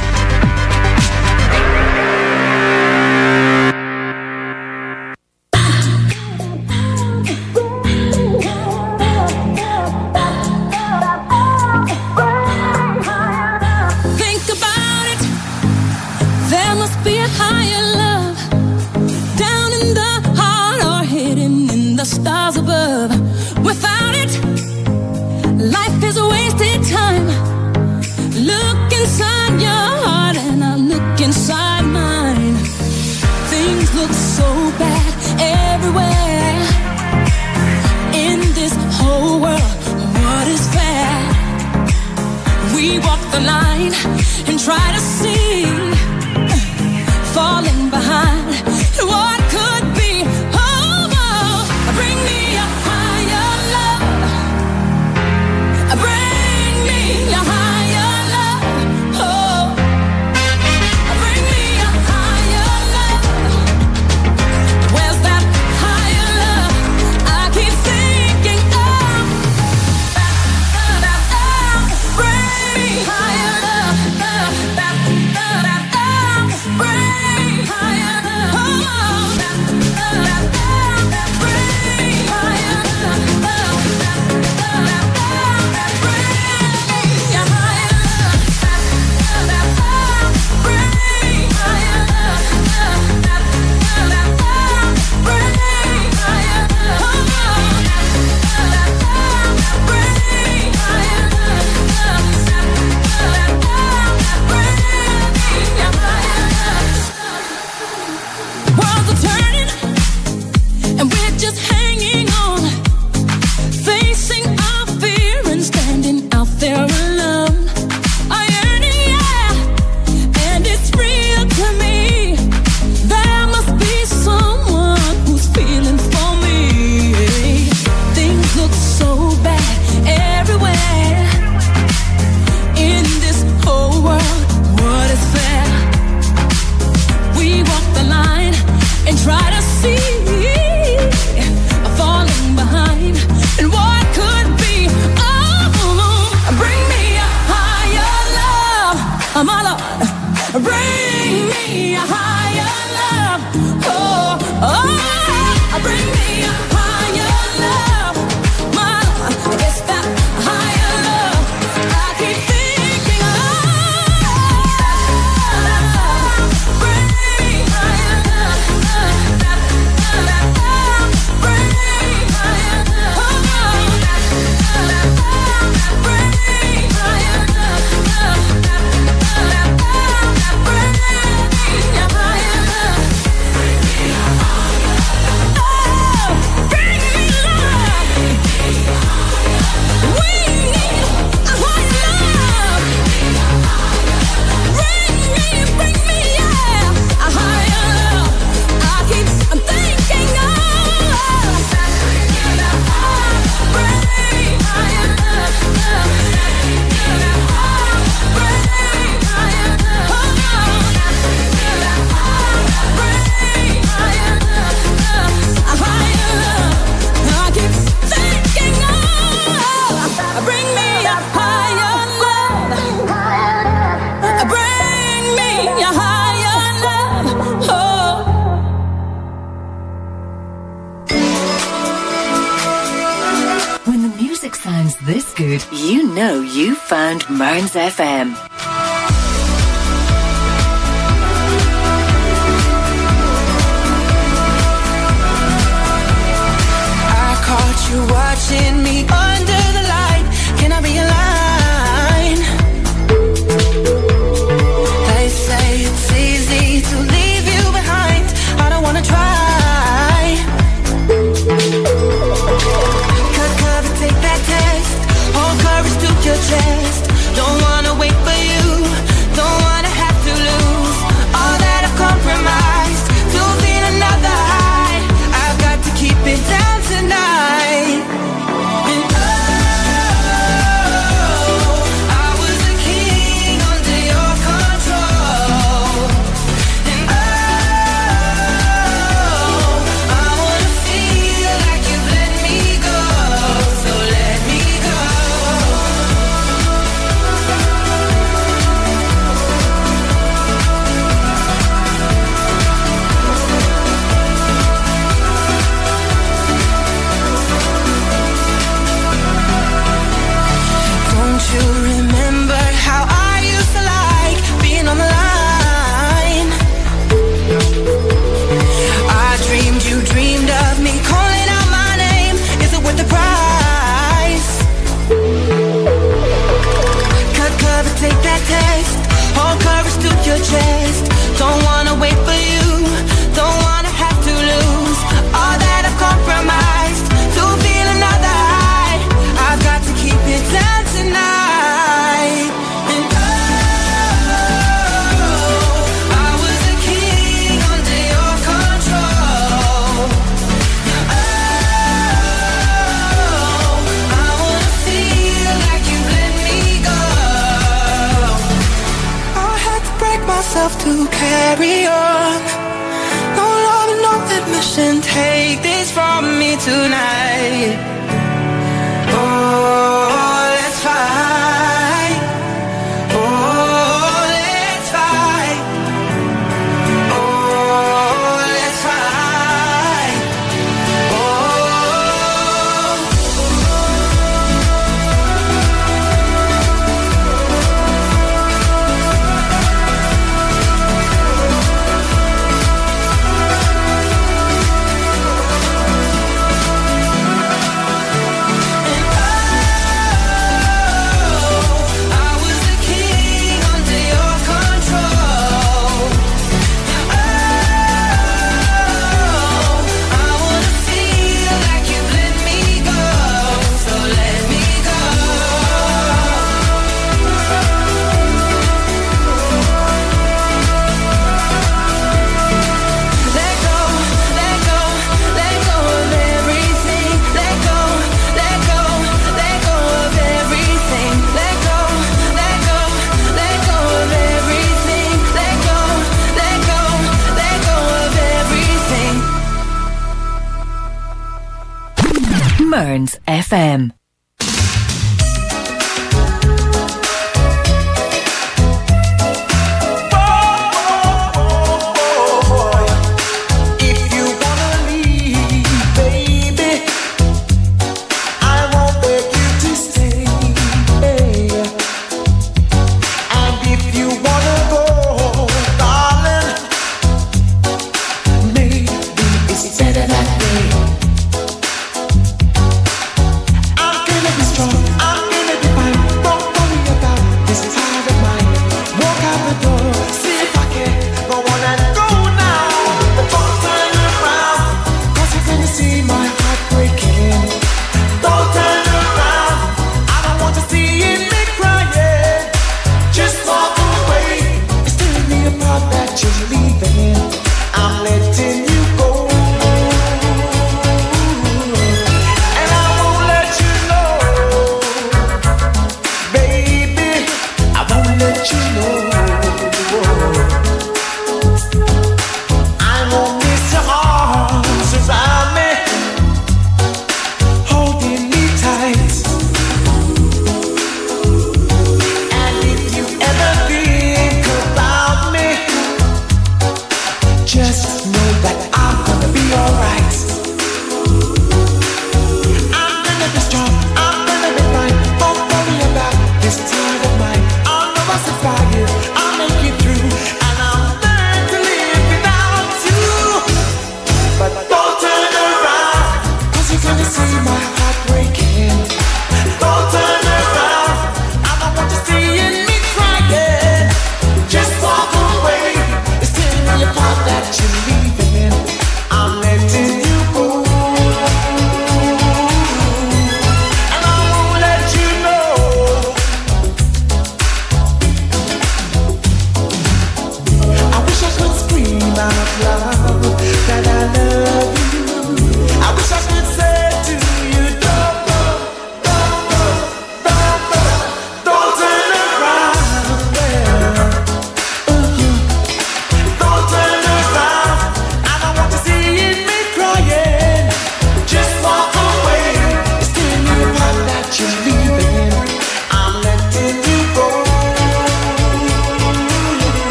[443.33, 443.91] FM.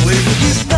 [0.00, 0.77] Unbelievable.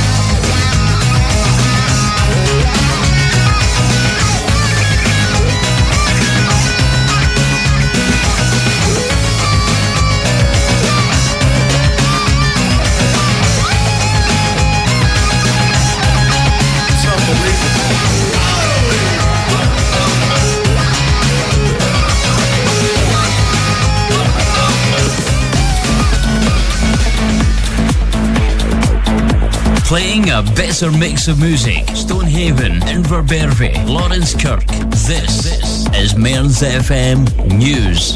[29.91, 31.85] playing a better mix of music.
[31.93, 34.65] Stonehaven, Inverbervie, Laurencekirk.
[34.89, 37.27] This, this is Mearns FM
[37.57, 38.15] News.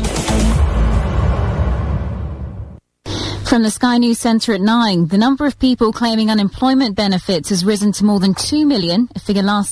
[3.49, 7.65] From the Sky News Centre at 9, the number of people claiming unemployment benefits has
[7.65, 9.63] risen to more than 2 million, a figure last